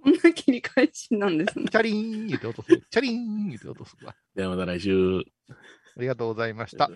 [0.04, 1.66] こんな切り返しなんですね。
[1.72, 2.68] チャリーン言って落とす。
[2.90, 4.14] チャリーン言って落とすわ。
[4.36, 5.24] ではまた来週。
[5.50, 6.90] ありがとうございました。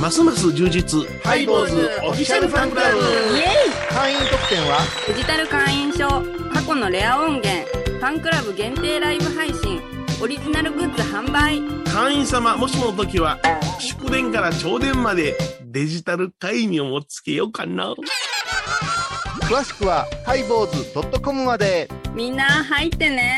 [0.00, 1.06] ますます充実。
[1.24, 2.98] ハイボーズオフィシャルファンクラブ。
[2.98, 3.00] イ
[3.40, 3.46] エ
[3.90, 4.80] 会員特典は？
[5.08, 6.08] イデジタル会員証、
[6.52, 9.80] 過去のレア音源、ファンクラブ限定ライブ配信、
[10.20, 11.60] オリジナルグッズ販売。
[11.84, 13.38] 会員様、もしもの時は、
[13.78, 17.94] 祝電から朝電までデジタル会員をもつけようかな。
[19.42, 21.88] 詳しくは、ハイボーズ .com まで。
[22.14, 23.36] みんな入ってね。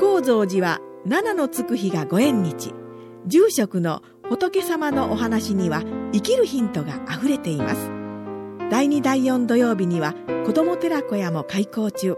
[0.00, 2.72] 高蔵寺は七のつく日がご縁日
[3.26, 5.82] 住職の仏様のお話には
[6.14, 8.03] 生きるヒントがあふれています
[8.70, 10.14] 第2第4土曜日には
[10.46, 12.16] 子ども寺小屋も開校中。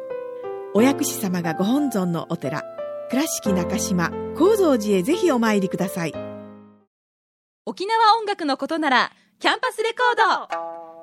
[0.74, 2.62] お薬師様がご本尊のお寺
[3.10, 6.14] 倉敷中島・高蔵寺へぜひお参りください。
[7.66, 10.48] 沖縄音楽のことならキャンパスレコー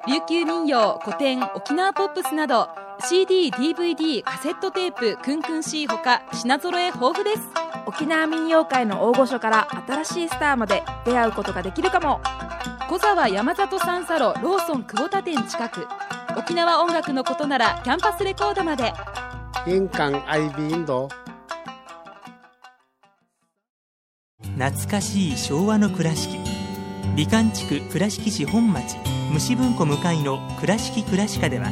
[0.08, 0.14] ド。
[0.14, 2.70] 琉球民謡古典沖縄ポップスなど
[3.08, 7.42] CD、DVD、カセットテープ、クンクン C ほか品揃え豊富です。
[7.86, 12.22] 沖縄民謡界の大御所から新しいスターまで出会うことができるかも
[12.94, 15.88] 小沢山里三佐路ローソン久保田店近く。
[16.38, 18.94] 沖縄音楽のことならキャンパスレコードまで。
[19.66, 21.10] 印港 IB 印度
[24.60, 26.38] 懐かしい昭和の倉敷。
[27.16, 28.96] 美観地区倉敷市本町
[29.32, 31.72] 虫文庫向かいの「倉敷倉歯科」では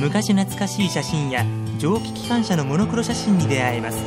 [0.00, 1.44] 昔懐かしい写真や
[1.76, 3.98] 蒸気機関車のモノクロ写真に出会えます。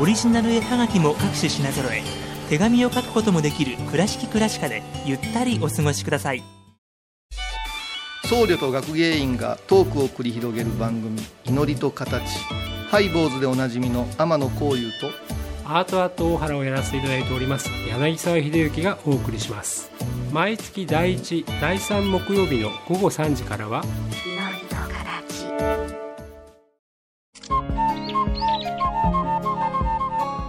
[0.00, 6.42] オリジナル絵はがきも各種品揃え手紙を書くこともできる「倉敷倉歯科」でゆったりお過ごしください。
[8.26, 12.22] 僧侶と学芸員がトークを繰り広げる番組「祈りと形」
[12.90, 15.10] ハイボーズでおなじみの天野幸雄と
[15.66, 19.90] アートアート大原をやらせていただいております柳沢秀幸がお送りします。
[20.32, 23.84] 毎月第1第3木曜日の午後3時からは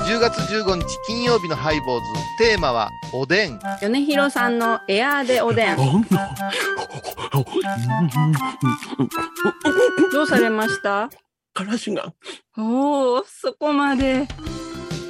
[0.07, 2.05] 10月15日金曜日のハイボーズ。
[2.39, 3.59] テーマはおでん。
[3.81, 5.77] 米広さんのエアーでおでん。
[10.13, 11.09] どうされました？
[11.53, 12.13] からしが。
[12.57, 14.27] おお、そこまで。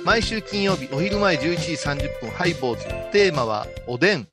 [0.03, 2.85] 毎週金曜日お昼前11時30分ハイボーズ。
[3.11, 4.27] テーマはおでん。